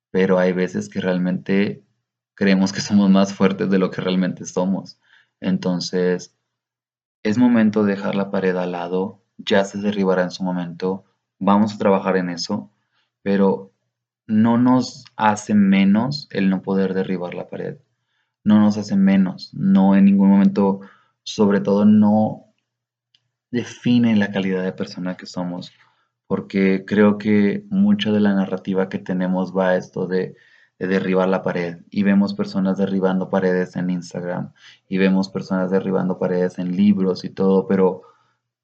pero 0.09 0.39
hay 0.39 0.53
veces 0.53 0.89
que 0.89 1.01
realmente 1.01 1.83
creemos 2.33 2.71
que 2.71 2.81
somos 2.81 3.09
más 3.09 3.33
fuertes 3.33 3.69
de 3.69 3.77
lo 3.77 3.91
que 3.91 4.01
realmente 4.01 4.45
somos. 4.45 4.99
Entonces, 5.41 6.35
es 7.23 7.37
momento 7.37 7.83
de 7.83 7.95
dejar 7.95 8.15
la 8.15 8.31
pared 8.31 8.55
al 8.55 8.71
lado, 8.71 9.21
ya 9.37 9.65
se 9.65 9.79
derribará 9.79 10.23
en 10.23 10.31
su 10.31 10.43
momento, 10.43 11.05
vamos 11.39 11.73
a 11.73 11.77
trabajar 11.77 12.17
en 12.17 12.29
eso, 12.29 12.71
pero 13.21 13.73
no 14.27 14.57
nos 14.57 15.05
hace 15.17 15.55
menos 15.55 16.27
el 16.31 16.49
no 16.49 16.61
poder 16.61 16.93
derribar 16.93 17.33
la 17.33 17.49
pared 17.49 17.77
no 18.43 18.59
nos 18.59 18.77
hace 18.77 18.95
menos, 18.95 19.53
no 19.53 19.95
en 19.95 20.05
ningún 20.05 20.29
momento, 20.29 20.81
sobre 21.23 21.59
todo 21.59 21.85
no 21.85 22.51
define 23.51 24.15
la 24.15 24.31
calidad 24.31 24.63
de 24.63 24.71
persona 24.71 25.17
que 25.17 25.25
somos, 25.25 25.71
porque 26.27 26.85
creo 26.85 27.17
que 27.17 27.65
mucha 27.69 28.11
de 28.11 28.21
la 28.21 28.33
narrativa 28.33 28.89
que 28.89 28.99
tenemos 28.99 29.55
va 29.55 29.69
a 29.69 29.77
esto 29.77 30.07
de, 30.07 30.35
derribar 30.79 31.27
la 31.29 31.43
pared. 31.43 31.81
Y 31.91 32.01
vemos 32.01 32.33
personas 32.33 32.77
derribando 32.77 33.29
paredes 33.29 33.75
en 33.75 33.91
Instagram 33.91 34.53
y 34.87 34.97
vemos 34.97 35.29
personas 35.29 35.69
derribando 35.69 36.17
paredes 36.17 36.57
en 36.57 36.75
libros 36.75 37.23
y 37.23 37.29
todo, 37.29 37.67
pero, 37.67 38.01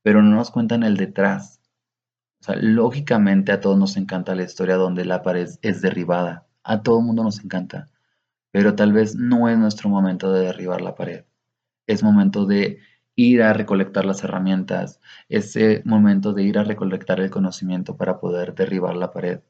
pero 0.02 0.24
no 0.24 0.36
nos 0.36 0.50
cuentan 0.50 0.82
el 0.82 0.98
detrás. 0.98 1.62
O 2.42 2.46
sea, 2.46 2.56
lógicamente 2.56 3.52
a 3.52 3.60
todos 3.60 3.78
nos 3.78 3.98
encanta 3.98 4.34
la 4.34 4.44
historia 4.44 4.78
donde 4.78 5.06
la 5.06 5.22
pared 5.22 5.48
es 5.62 5.82
derribada, 5.82 6.48
a 6.64 6.82
todo 6.82 7.02
mundo 7.02 7.24
nos 7.24 7.44
encanta, 7.44 7.88
pero 8.58 8.74
tal 8.74 8.92
vez 8.92 9.14
no 9.16 9.50
es 9.50 9.58
nuestro 9.60 9.88
momento 9.88 10.32
de 10.34 10.46
derribar 10.46 10.82
la 10.82 10.96
pared. 10.96 11.26
Es 11.88 12.04
momento 12.04 12.48
de 12.48 12.80
ir 13.16 13.44
a 13.44 13.54
recolectar 13.54 14.06
las 14.06 14.24
herramientas, 14.24 15.00
es 15.30 15.56
momento 15.86 16.34
de 16.34 16.44
ir 16.44 16.58
a 16.58 16.64
recolectar 16.64 17.20
el 17.20 17.30
conocimiento 17.30 17.98
para 17.98 18.20
poder 18.20 18.56
derribar 18.56 18.96
la 18.98 19.12
pared. 19.12 19.42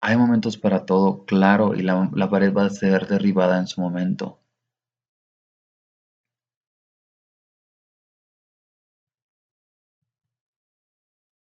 Hay 0.00 0.16
momentos 0.16 0.56
para 0.58 0.84
todo, 0.86 1.24
claro, 1.24 1.76
y 1.76 1.82
la, 1.82 2.10
la 2.12 2.28
pared 2.28 2.52
va 2.52 2.64
a 2.64 2.70
ser 2.70 3.06
derribada 3.06 3.60
en 3.60 3.68
su 3.68 3.80
momento. 3.80 4.40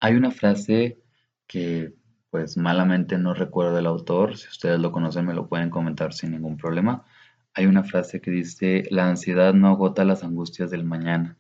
Hay 0.02 0.14
una 0.16 0.30
frase 0.32 1.02
que 1.48 1.96
pues 2.34 2.58
malamente 2.58 3.20
no 3.20 3.36
recuerdo 3.36 3.78
el 3.78 3.86
autor, 3.86 4.38
si 4.38 4.48
ustedes 4.48 4.80
lo 4.80 4.92
conocen 4.92 5.28
me 5.28 5.36
lo 5.36 5.48
pueden 5.48 5.70
comentar 5.70 6.14
sin 6.14 6.32
ningún 6.32 6.58
problema. 6.58 7.06
Hay 7.54 7.68
una 7.68 7.84
frase 7.84 8.22
que 8.22 8.32
dice, 8.32 8.86
la 8.90 9.08
ansiedad 9.08 9.54
no 9.54 9.68
agota 9.68 10.04
las 10.04 10.24
angustias 10.24 10.72
del 10.72 10.84
mañana, 10.84 11.38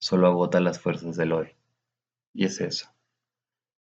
solo 0.00 0.26
agota 0.26 0.58
las 0.58 0.80
fuerzas 0.80 1.14
del 1.14 1.30
hoy. 1.30 1.50
Y 2.34 2.46
es 2.46 2.60
eso. 2.60 2.88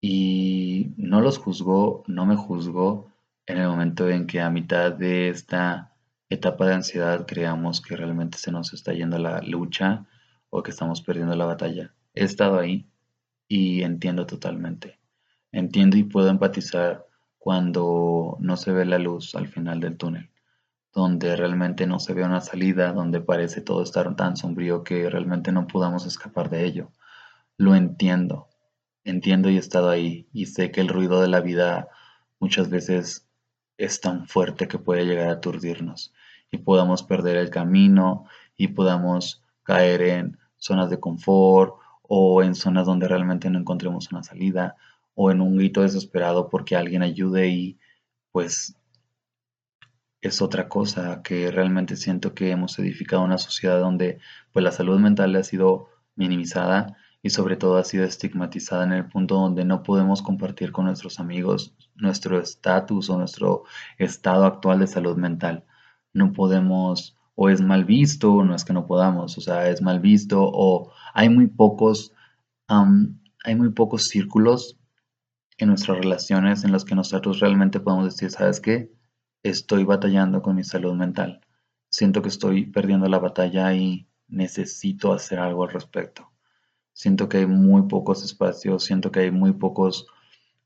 Y 0.00 0.92
no 0.96 1.20
los 1.20 1.36
juzgó, 1.36 2.04
no 2.06 2.26
me 2.26 2.36
juzgó 2.36 3.12
en 3.46 3.58
el 3.58 3.66
momento 3.66 4.08
en 4.08 4.28
que 4.28 4.40
a 4.40 4.50
mitad 4.50 4.92
de 4.92 5.30
esta 5.30 5.96
etapa 6.28 6.64
de 6.64 6.74
ansiedad 6.74 7.26
creamos 7.26 7.80
que 7.80 7.96
realmente 7.96 8.38
se 8.38 8.52
nos 8.52 8.72
está 8.72 8.92
yendo 8.92 9.18
la 9.18 9.42
lucha 9.42 10.06
o 10.48 10.62
que 10.62 10.70
estamos 10.70 11.02
perdiendo 11.02 11.34
la 11.34 11.46
batalla. 11.46 11.92
He 12.14 12.22
estado 12.22 12.60
ahí 12.60 12.88
y 13.48 13.82
entiendo 13.82 14.28
totalmente. 14.28 14.99
Entiendo 15.52 15.96
y 15.96 16.04
puedo 16.04 16.28
empatizar 16.28 17.06
cuando 17.38 18.36
no 18.40 18.56
se 18.56 18.70
ve 18.72 18.84
la 18.84 18.98
luz 18.98 19.34
al 19.34 19.48
final 19.48 19.80
del 19.80 19.96
túnel, 19.96 20.30
donde 20.92 21.34
realmente 21.34 21.86
no 21.86 21.98
se 21.98 22.14
ve 22.14 22.22
una 22.22 22.40
salida, 22.40 22.92
donde 22.92 23.20
parece 23.20 23.60
todo 23.60 23.82
estar 23.82 24.14
tan 24.14 24.36
sombrío 24.36 24.84
que 24.84 25.10
realmente 25.10 25.50
no 25.50 25.66
podamos 25.66 26.06
escapar 26.06 26.50
de 26.50 26.64
ello. 26.64 26.92
Lo 27.56 27.74
entiendo, 27.74 28.48
entiendo 29.02 29.50
y 29.50 29.56
he 29.56 29.58
estado 29.58 29.90
ahí 29.90 30.28
y 30.32 30.46
sé 30.46 30.70
que 30.70 30.80
el 30.80 30.88
ruido 30.88 31.20
de 31.20 31.28
la 31.28 31.40
vida 31.40 31.88
muchas 32.38 32.70
veces 32.70 33.26
es 33.76 34.00
tan 34.00 34.28
fuerte 34.28 34.68
que 34.68 34.78
puede 34.78 35.04
llegar 35.04 35.28
a 35.28 35.32
aturdirnos 35.32 36.12
y 36.52 36.58
podamos 36.58 37.02
perder 37.02 37.36
el 37.36 37.50
camino 37.50 38.26
y 38.56 38.68
podamos 38.68 39.42
caer 39.64 40.02
en 40.02 40.38
zonas 40.58 40.90
de 40.90 41.00
confort 41.00 41.74
o 42.02 42.42
en 42.42 42.54
zonas 42.54 42.86
donde 42.86 43.08
realmente 43.08 43.50
no 43.50 43.58
encontremos 43.58 44.12
una 44.12 44.22
salida 44.22 44.76
o 45.22 45.30
en 45.30 45.42
un 45.42 45.58
grito 45.58 45.82
desesperado 45.82 46.48
porque 46.48 46.76
alguien 46.76 47.02
ayude 47.02 47.48
y 47.48 47.78
pues 48.32 48.74
es 50.22 50.40
otra 50.40 50.66
cosa 50.66 51.20
que 51.22 51.50
realmente 51.50 51.96
siento 51.96 52.34
que 52.34 52.50
hemos 52.50 52.78
edificado 52.78 53.22
una 53.22 53.36
sociedad 53.36 53.80
donde 53.80 54.18
pues 54.50 54.64
la 54.64 54.72
salud 54.72 54.98
mental 54.98 55.36
ha 55.36 55.42
sido 55.42 55.90
minimizada 56.16 56.96
y 57.22 57.28
sobre 57.28 57.56
todo 57.56 57.76
ha 57.76 57.84
sido 57.84 58.04
estigmatizada 58.04 58.84
en 58.84 58.92
el 58.92 59.08
punto 59.08 59.34
donde 59.34 59.66
no 59.66 59.82
podemos 59.82 60.22
compartir 60.22 60.72
con 60.72 60.86
nuestros 60.86 61.20
amigos 61.20 61.74
nuestro 61.96 62.40
estatus 62.40 63.10
o 63.10 63.18
nuestro 63.18 63.64
estado 63.98 64.46
actual 64.46 64.78
de 64.78 64.86
salud 64.86 65.18
mental. 65.18 65.64
No 66.14 66.32
podemos 66.32 67.14
o 67.34 67.50
es 67.50 67.60
mal 67.60 67.84
visto, 67.84 68.32
o 68.32 68.44
no 68.44 68.54
es 68.54 68.64
que 68.64 68.72
no 68.72 68.86
podamos, 68.86 69.36
o 69.36 69.42
sea, 69.42 69.68
es 69.68 69.82
mal 69.82 70.00
visto 70.00 70.40
o 70.42 70.92
hay 71.12 71.28
muy 71.28 71.46
pocos, 71.46 72.14
hay 72.68 73.54
muy 73.54 73.68
pocos 73.72 74.08
círculos 74.08 74.79
en 75.64 75.68
nuestras 75.68 75.98
relaciones 75.98 76.64
en 76.64 76.72
las 76.72 76.84
que 76.84 76.94
nosotros 76.94 77.40
realmente 77.40 77.80
podemos 77.80 78.06
decir, 78.06 78.30
¿sabes 78.30 78.60
qué? 78.60 78.92
Estoy 79.42 79.84
batallando 79.84 80.42
con 80.42 80.56
mi 80.56 80.64
salud 80.64 80.94
mental. 80.94 81.40
Siento 81.88 82.22
que 82.22 82.28
estoy 82.28 82.66
perdiendo 82.66 83.08
la 83.08 83.18
batalla 83.18 83.74
y 83.74 84.08
necesito 84.28 85.12
hacer 85.12 85.38
algo 85.38 85.64
al 85.64 85.70
respecto. 85.70 86.30
Siento 86.92 87.28
que 87.28 87.38
hay 87.38 87.46
muy 87.46 87.82
pocos 87.82 88.24
espacios, 88.24 88.84
siento 88.84 89.10
que 89.10 89.20
hay 89.20 89.30
muy 89.30 89.52
pocos 89.52 90.06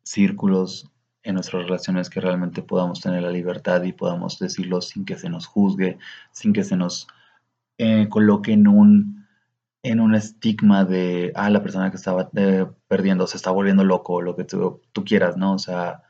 círculos 0.03 0.91
en 1.23 1.35
nuestras 1.35 1.65
relaciones 1.65 2.11
que 2.11 2.21
realmente 2.21 2.63
podamos 2.63 3.01
tener 3.01 3.23
la 3.23 3.31
libertad 3.31 3.83
y 3.85 3.93
podamos 3.93 4.39
decirlo 4.39 4.81
sin 4.81 5.05
que 5.05 5.17
se 5.17 5.31
nos 5.31 5.47
juzgue, 5.47 5.99
sin 6.33 6.53
que 6.53 6.65
se 6.65 6.77
nos 6.77 7.07
eh, 7.79 8.09
coloque 8.09 8.53
en 8.53 8.69
un, 8.69 9.14
en 9.85 10.01
un 10.01 10.15
estigma 10.15 10.85
de, 10.85 11.33
ah, 11.37 11.51
la 11.51 11.63
persona 11.63 11.91
que 11.91 11.97
estaba 11.97 12.31
eh, 12.37 12.67
perdiendo 12.89 13.27
se 13.27 13.37
está 13.37 13.51
volviendo 13.51 13.85
loco, 13.85 14.23
lo 14.23 14.35
que 14.37 14.45
tú, 14.45 14.83
tú, 14.93 15.05
quieras, 15.05 15.37
¿no? 15.37 15.55
O 15.55 15.59
sea, 15.59 16.03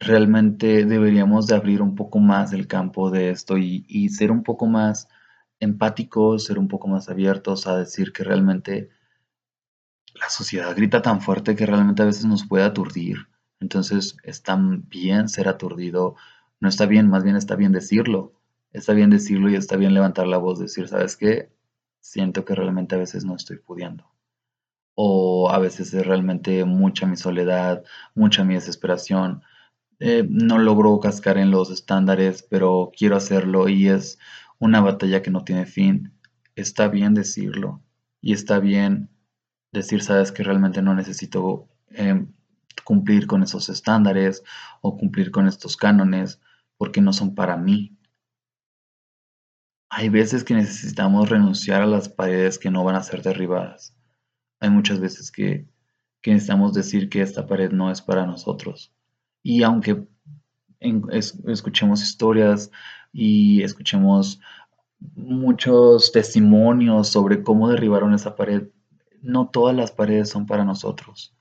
realmente 0.00 0.84
deberíamos 0.86 1.46
de 1.48 1.56
abrir 1.56 1.82
un 1.82 1.96
poco 1.96 2.20
más 2.20 2.52
el 2.52 2.68
campo 2.68 3.10
de 3.10 3.30
esto 3.30 3.58
y, 3.58 3.84
y 3.88 4.10
ser 4.10 4.30
un 4.30 4.44
poco 4.44 4.66
más 4.66 5.08
empáticos, 5.60 6.44
ser 6.44 6.58
un 6.58 6.68
poco 6.68 6.88
más 6.88 7.08
abiertos 7.08 7.66
a 7.66 7.78
decir 7.78 8.12
que 8.12 8.24
realmente 8.24 8.90
la 10.14 10.30
sociedad 10.30 10.74
grita 10.76 11.02
tan 11.02 11.20
fuerte 11.20 11.56
que 11.56 11.66
realmente 11.66 12.02
a 12.02 12.06
veces 12.06 12.24
nos 12.26 12.46
puede 12.46 12.64
aturdir. 12.64 13.28
Entonces 13.60 14.16
está 14.22 14.56
bien 14.58 15.28
ser 15.28 15.48
aturdido, 15.48 16.16
no 16.60 16.68
está 16.68 16.86
bien, 16.86 17.08
más 17.08 17.24
bien 17.24 17.36
está 17.36 17.56
bien 17.56 17.72
decirlo. 17.72 18.34
Está 18.72 18.92
bien 18.92 19.10
decirlo 19.10 19.50
y 19.50 19.56
está 19.56 19.76
bien 19.76 19.94
levantar 19.94 20.26
la 20.26 20.38
voz, 20.38 20.58
decir, 20.58 20.88
¿sabes 20.88 21.16
qué? 21.16 21.53
Siento 22.04 22.44
que 22.44 22.54
realmente 22.54 22.94
a 22.94 22.98
veces 22.98 23.24
no 23.24 23.34
estoy 23.34 23.56
pudiendo. 23.56 24.04
O 24.94 25.48
a 25.50 25.58
veces 25.58 25.94
es 25.94 26.06
realmente 26.06 26.66
mucha 26.66 27.06
mi 27.06 27.16
soledad, 27.16 27.82
mucha 28.14 28.44
mi 28.44 28.52
desesperación. 28.52 29.42
Eh, 30.00 30.26
no 30.28 30.58
logro 30.58 31.00
cascar 31.00 31.38
en 31.38 31.50
los 31.50 31.70
estándares, 31.70 32.42
pero 32.42 32.92
quiero 32.94 33.16
hacerlo 33.16 33.70
y 33.70 33.88
es 33.88 34.18
una 34.58 34.82
batalla 34.82 35.22
que 35.22 35.30
no 35.30 35.44
tiene 35.44 35.64
fin. 35.64 36.12
Está 36.56 36.88
bien 36.88 37.14
decirlo 37.14 37.82
y 38.20 38.34
está 38.34 38.58
bien 38.60 39.08
decir, 39.72 40.02
sabes 40.02 40.30
que 40.30 40.42
realmente 40.42 40.82
no 40.82 40.94
necesito 40.94 41.68
em, 41.88 42.34
cumplir 42.84 43.26
con 43.26 43.42
esos 43.42 43.70
estándares 43.70 44.44
o 44.82 44.98
cumplir 44.98 45.30
con 45.30 45.48
estos 45.48 45.78
cánones 45.78 46.38
porque 46.76 47.00
no 47.00 47.14
son 47.14 47.34
para 47.34 47.56
mí. 47.56 47.96
Hay 49.96 50.08
veces 50.08 50.42
que 50.42 50.54
necesitamos 50.54 51.28
renunciar 51.28 51.80
a 51.80 51.86
las 51.86 52.08
paredes 52.08 52.58
que 52.58 52.68
no 52.68 52.82
van 52.82 52.96
a 52.96 53.02
ser 53.04 53.22
derribadas. 53.22 53.94
Hay 54.58 54.68
muchas 54.68 54.98
veces 54.98 55.30
que, 55.30 55.68
necesitamos 56.26 56.74
decir 56.74 57.08
que 57.08 57.22
esta 57.22 57.46
pared 57.46 57.70
no 57.70 57.92
es 57.92 58.02
para 58.02 58.26
nosotros. 58.26 58.92
Y 59.40 59.62
aunque 59.62 60.04
escuchemos 61.46 62.02
historias 62.02 62.72
y 63.12 63.62
escuchemos 63.62 64.40
muchos 65.14 66.10
testimonios 66.10 67.06
sobre 67.06 67.44
cómo 67.44 67.68
derribaron 67.68 68.14
esa 68.14 68.34
pared, 68.34 68.70
no 69.22 69.46
todas 69.46 69.76
las 69.76 69.92
paredes 69.92 70.28
son 70.28 70.46
para 70.46 70.64
nosotros. 70.64 71.36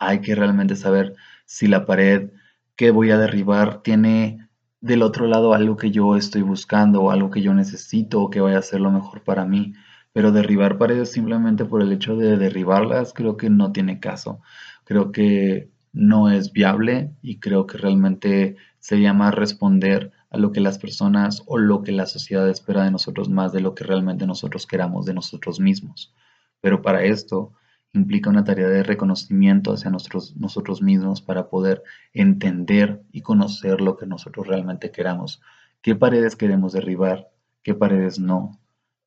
Hay 0.00 0.22
que 0.22 0.34
realmente 0.34 0.74
saber 0.74 1.14
si 1.44 1.68
la 1.68 1.86
pared 1.86 2.32
que 2.74 2.90
voy 2.90 3.12
a 3.12 3.18
derribar 3.18 3.80
tiene 3.84 4.41
del 4.82 5.02
otro 5.02 5.26
lado 5.28 5.54
algo 5.54 5.76
que 5.76 5.90
yo 5.90 6.16
estoy 6.16 6.42
buscando 6.42 7.02
o 7.02 7.10
algo 7.10 7.30
que 7.30 7.40
yo 7.40 7.54
necesito 7.54 8.28
que 8.30 8.40
vaya 8.40 8.58
a 8.58 8.62
ser 8.62 8.80
lo 8.80 8.90
mejor 8.90 9.22
para 9.22 9.46
mí. 9.46 9.74
Pero 10.12 10.32
derribar 10.32 10.76
paredes 10.76 11.12
simplemente 11.12 11.64
por 11.64 11.82
el 11.82 11.92
hecho 11.92 12.16
de 12.16 12.36
derribarlas 12.36 13.14
creo 13.14 13.36
que 13.36 13.48
no 13.48 13.72
tiene 13.72 14.00
caso. 14.00 14.40
Creo 14.84 15.12
que 15.12 15.70
no 15.92 16.30
es 16.30 16.52
viable 16.52 17.12
y 17.22 17.38
creo 17.38 17.66
que 17.66 17.78
realmente 17.78 18.56
sería 18.80 19.14
más 19.14 19.34
responder 19.34 20.12
a 20.30 20.36
lo 20.36 20.50
que 20.50 20.60
las 20.60 20.78
personas 20.78 21.42
o 21.46 21.58
lo 21.58 21.82
que 21.82 21.92
la 21.92 22.06
sociedad 22.06 22.48
espera 22.48 22.84
de 22.84 22.90
nosotros 22.90 23.28
más 23.28 23.52
de 23.52 23.60
lo 23.60 23.74
que 23.74 23.84
realmente 23.84 24.26
nosotros 24.26 24.66
queramos 24.66 25.06
de 25.06 25.14
nosotros 25.14 25.60
mismos. 25.60 26.12
Pero 26.60 26.82
para 26.82 27.04
esto 27.04 27.52
implica 27.92 28.30
una 28.30 28.44
tarea 28.44 28.68
de 28.68 28.82
reconocimiento 28.82 29.72
hacia 29.72 29.90
nosotros, 29.90 30.34
nosotros 30.36 30.82
mismos 30.82 31.20
para 31.20 31.48
poder 31.48 31.82
entender 32.12 33.02
y 33.12 33.20
conocer 33.20 33.80
lo 33.80 33.96
que 33.96 34.06
nosotros 34.06 34.46
realmente 34.46 34.90
queramos. 34.90 35.42
¿Qué 35.82 35.94
paredes 35.94 36.36
queremos 36.36 36.72
derribar? 36.72 37.30
¿Qué 37.62 37.74
paredes 37.74 38.18
no? 38.18 38.58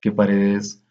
¿Qué 0.01 0.11
paredes 0.11 0.83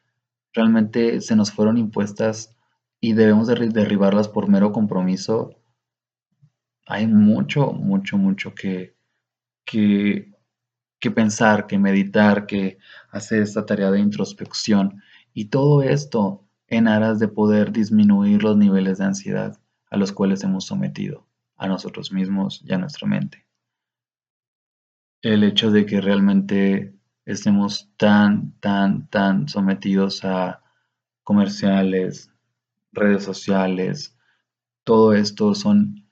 realmente 0.53 1.21
se 1.21 1.37
nos 1.37 1.53
fueron 1.53 1.79
impuestas 1.79 2.57
y 3.01 3.13
debemos 3.13 3.47
derribarlas 3.47 4.29
por 4.29 4.49
mero 4.49 4.73
compromiso? 4.73 5.55
Hay 6.87 7.07
mucho, 7.07 7.73
mucho, 7.73 8.19
mucho 8.19 8.55
que, 8.55 8.97
que, 9.65 10.33
que 10.99 11.11
pensar, 11.11 11.67
que 11.67 11.79
meditar, 11.79 12.47
que 12.47 12.79
hacer 13.11 13.43
esta 13.43 13.65
tarea 13.65 13.91
de 13.91 14.01
introspección. 14.01 15.03
Y 15.33 15.47
todo 15.47 15.83
esto 15.83 16.44
en 16.69 16.89
aras 16.89 17.19
de 17.19 17.29
poder 17.29 17.73
disminuir 17.73 18.43
los 18.43 18.57
niveles 18.57 18.99
de 18.99 19.05
ansiedad 19.05 19.61
a 19.91 19.97
los 19.97 20.13
cuales 20.13 20.43
hemos 20.45 20.67
sometido 20.67 21.27
a 21.57 21.69
nosotros 21.69 22.13
mismos 22.13 22.63
y 22.65 22.73
a 22.73 22.79
nuestra 22.79 23.07
mente. 23.07 23.47
El 25.23 25.45
hecho 25.45 25.71
de 25.71 25.87
que 25.87 26.01
realmente 26.01 26.95
estemos 27.25 27.91
tan, 27.97 28.53
tan, 28.61 29.09
tan 29.09 29.49
sometidos 29.49 30.25
a 30.25 30.63
comerciales, 31.23 32.31
redes 32.93 33.23
sociales, 33.23 34.17
todo 34.85 35.15
esto 35.15 35.55
son 35.55 36.09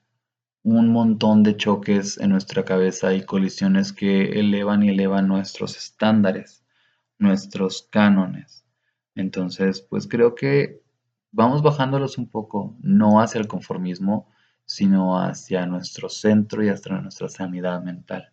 un 0.63 0.89
montón 0.89 1.43
de 1.43 1.57
choques 1.57 2.17
en 2.17 2.29
nuestra 2.29 2.63
cabeza 2.63 3.13
y 3.13 3.25
colisiones 3.25 3.91
que 3.91 4.39
elevan 4.39 4.81
y 4.83 4.89
elevan 4.89 5.27
nuestros 5.27 5.77
estándares, 5.77 6.63
nuestros 7.19 7.87
cánones 7.91 8.62
entonces, 9.15 9.81
pues 9.81 10.07
creo 10.07 10.35
que 10.35 10.81
vamos 11.31 11.61
bajándolos 11.61 12.17
un 12.17 12.29
poco, 12.29 12.75
no 12.81 13.21
hacia 13.21 13.39
el 13.41 13.47
conformismo, 13.47 14.29
sino 14.65 15.19
hacia 15.19 15.65
nuestro 15.65 16.09
centro 16.09 16.63
y 16.63 16.69
hacia 16.69 16.99
nuestra 16.99 17.29
sanidad 17.29 17.81
mental. 17.83 18.31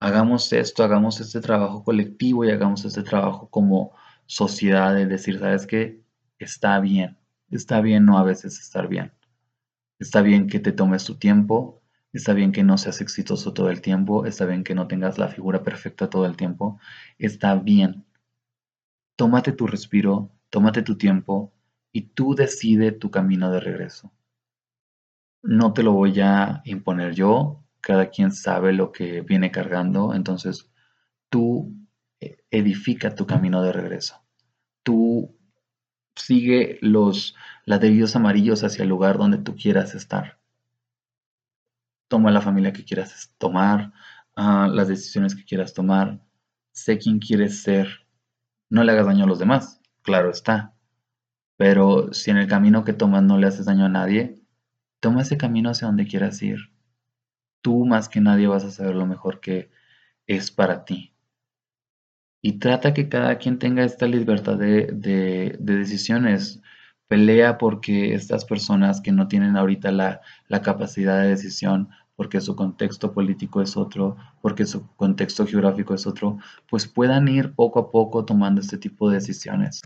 Hagamos 0.00 0.52
esto, 0.52 0.84
hagamos 0.84 1.20
este 1.20 1.40
trabajo 1.40 1.84
colectivo 1.84 2.44
y 2.44 2.50
hagamos 2.50 2.84
este 2.84 3.02
trabajo 3.02 3.48
como 3.50 3.92
sociedad 4.26 4.94
de 4.94 5.06
decir, 5.06 5.38
¿sabes 5.38 5.66
qué? 5.66 6.02
Está 6.38 6.80
bien, 6.80 7.18
está 7.50 7.80
bien 7.80 8.04
no 8.04 8.18
a 8.18 8.24
veces 8.24 8.58
estar 8.60 8.88
bien. 8.88 9.12
Está 9.98 10.20
bien 10.20 10.48
que 10.48 10.60
te 10.60 10.72
tomes 10.72 11.04
tu 11.04 11.16
tiempo, 11.16 11.82
está 12.12 12.34
bien 12.34 12.52
que 12.52 12.62
no 12.62 12.76
seas 12.76 13.00
exitoso 13.00 13.54
todo 13.54 13.70
el 13.70 13.80
tiempo, 13.80 14.26
está 14.26 14.44
bien 14.44 14.64
que 14.64 14.74
no 14.74 14.86
tengas 14.86 15.18
la 15.18 15.28
figura 15.28 15.62
perfecta 15.62 16.10
todo 16.10 16.26
el 16.26 16.36
tiempo, 16.36 16.78
está 17.18 17.54
bien 17.54 18.04
tómate 19.16 19.52
tu 19.52 19.66
respiro, 19.66 20.30
tómate 20.50 20.82
tu 20.82 20.96
tiempo 20.96 21.52
y 21.92 22.02
tú 22.02 22.34
decide 22.34 22.92
tu 22.92 23.10
camino 23.10 23.50
de 23.50 23.60
regreso. 23.60 24.12
No 25.42 25.72
te 25.72 25.82
lo 25.82 25.92
voy 25.92 26.20
a 26.20 26.60
imponer 26.64 27.14
yo, 27.14 27.64
cada 27.80 28.10
quien 28.10 28.32
sabe 28.32 28.72
lo 28.72 28.92
que 28.92 29.22
viene 29.22 29.50
cargando, 29.50 30.14
entonces 30.14 30.70
tú 31.30 31.72
eh, 32.20 32.44
edifica 32.50 33.14
tu 33.14 33.26
camino 33.26 33.62
de 33.62 33.72
regreso. 33.72 34.22
Tú 34.82 35.36
sigue 36.14 36.78
los 36.82 37.34
ladrillos 37.64 38.16
amarillos 38.16 38.64
hacia 38.64 38.82
el 38.82 38.88
lugar 38.88 39.18
donde 39.18 39.38
tú 39.38 39.56
quieras 39.56 39.94
estar. 39.94 40.38
Toma 42.08 42.30
la 42.30 42.40
familia 42.40 42.72
que 42.72 42.84
quieras 42.84 43.34
tomar, 43.38 43.92
ah, 44.36 44.68
las 44.70 44.88
decisiones 44.88 45.34
que 45.34 45.44
quieras 45.44 45.74
tomar. 45.74 46.20
Sé 46.72 46.98
quién 46.98 47.18
quieres 47.18 47.62
ser 47.62 48.05
no 48.70 48.84
le 48.84 48.92
hagas 48.92 49.06
daño 49.06 49.24
a 49.24 49.28
los 49.28 49.38
demás, 49.38 49.80
claro 50.02 50.30
está. 50.30 50.74
Pero 51.56 52.12
si 52.12 52.30
en 52.30 52.36
el 52.36 52.48
camino 52.48 52.84
que 52.84 52.92
tomas 52.92 53.22
no 53.22 53.38
le 53.38 53.46
haces 53.46 53.66
daño 53.66 53.86
a 53.86 53.88
nadie, 53.88 54.42
toma 55.00 55.22
ese 55.22 55.36
camino 55.36 55.70
hacia 55.70 55.86
donde 55.86 56.06
quieras 56.06 56.42
ir. 56.42 56.58
Tú 57.62 57.86
más 57.86 58.08
que 58.08 58.20
nadie 58.20 58.46
vas 58.46 58.64
a 58.64 58.70
saber 58.70 58.94
lo 58.94 59.06
mejor 59.06 59.40
que 59.40 59.70
es 60.26 60.50
para 60.50 60.84
ti. 60.84 61.14
Y 62.42 62.58
trata 62.58 62.94
que 62.94 63.08
cada 63.08 63.38
quien 63.38 63.58
tenga 63.58 63.84
esta 63.84 64.06
libertad 64.06 64.56
de, 64.56 64.86
de, 64.92 65.56
decisiones. 65.58 66.60
Pelea 67.08 67.56
porque 67.58 68.14
estas 68.14 68.44
personas 68.44 69.00
que 69.00 69.12
no 69.12 69.28
tienen 69.28 69.56
ahorita 69.56 69.92
la 69.92 70.20
capacidad 70.62 71.22
de 71.22 71.28
decisión 71.28 71.88
porque 72.16 72.40
su 72.40 72.56
contexto 72.56 73.12
político 73.12 73.60
es 73.60 73.76
otro, 73.76 74.16
porque 74.40 74.64
su 74.64 74.88
contexto 74.96 75.46
geográfico 75.46 75.94
es 75.94 76.06
otro, 76.06 76.38
pues 76.68 76.86
puedan 76.88 77.28
ir 77.28 77.54
poco 77.54 77.78
a 77.78 77.90
poco 77.90 78.24
tomando 78.24 78.60
este 78.62 78.78
tipo 78.78 79.08
de 79.08 79.16
decisiones. 79.16 79.82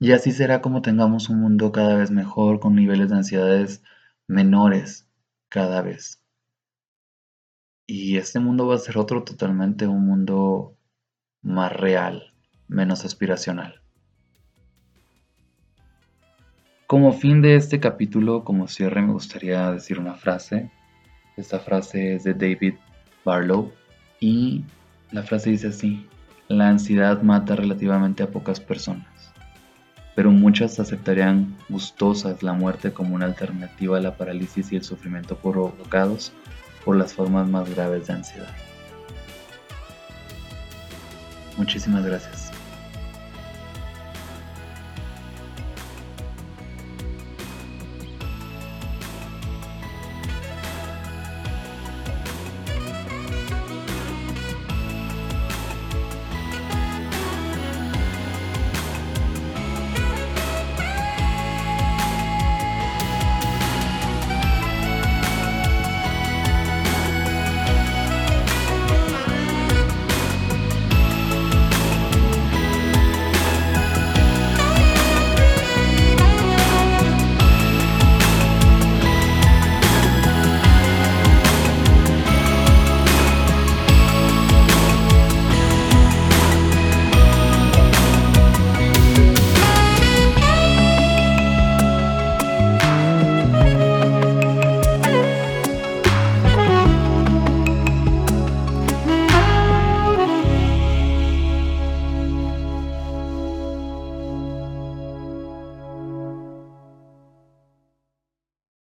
Y 0.00 0.12
así 0.12 0.32
será 0.32 0.60
como 0.60 0.82
tengamos 0.82 1.28
un 1.28 1.40
mundo 1.40 1.70
cada 1.72 1.94
vez 1.94 2.10
mejor, 2.10 2.58
con 2.58 2.74
niveles 2.74 3.08
de 3.08 3.16
ansiedades 3.16 3.82
menores 4.26 5.08
cada 5.48 5.80
vez. 5.80 6.20
Y 7.86 8.16
este 8.16 8.40
mundo 8.40 8.66
va 8.66 8.74
a 8.74 8.78
ser 8.78 8.98
otro 8.98 9.22
totalmente, 9.22 9.86
un 9.86 10.04
mundo 10.04 10.76
más 11.42 11.72
real, 11.72 12.34
menos 12.66 13.04
aspiracional. 13.04 13.80
Como 16.86 17.12
fin 17.12 17.42
de 17.42 17.56
este 17.56 17.80
capítulo, 17.80 18.44
como 18.44 18.66
cierre, 18.68 19.02
me 19.02 19.12
gustaría 19.12 19.70
decir 19.70 19.98
una 19.98 20.14
frase 20.14 20.70
esta 21.36 21.58
frase 21.58 22.14
es 22.14 22.24
de 22.24 22.34
David 22.34 22.74
Barlow 23.24 23.72
y 24.20 24.64
la 25.10 25.22
frase 25.22 25.50
dice 25.50 25.68
así, 25.68 26.06
la 26.48 26.68
ansiedad 26.68 27.22
mata 27.22 27.56
relativamente 27.56 28.22
a 28.22 28.30
pocas 28.30 28.60
personas, 28.60 29.06
pero 30.14 30.30
muchas 30.30 30.78
aceptarían 30.78 31.56
gustosas 31.68 32.42
la 32.42 32.52
muerte 32.52 32.92
como 32.92 33.14
una 33.14 33.26
alternativa 33.26 33.98
a 33.98 34.00
la 34.00 34.16
parálisis 34.16 34.72
y 34.72 34.76
el 34.76 34.84
sufrimiento 34.84 35.36
provocados 35.36 36.32
por 36.84 36.96
las 36.96 37.14
formas 37.14 37.48
más 37.48 37.72
graves 37.74 38.06
de 38.06 38.12
ansiedad. 38.12 38.54
Muchísimas 41.56 42.04
gracias. 42.04 42.33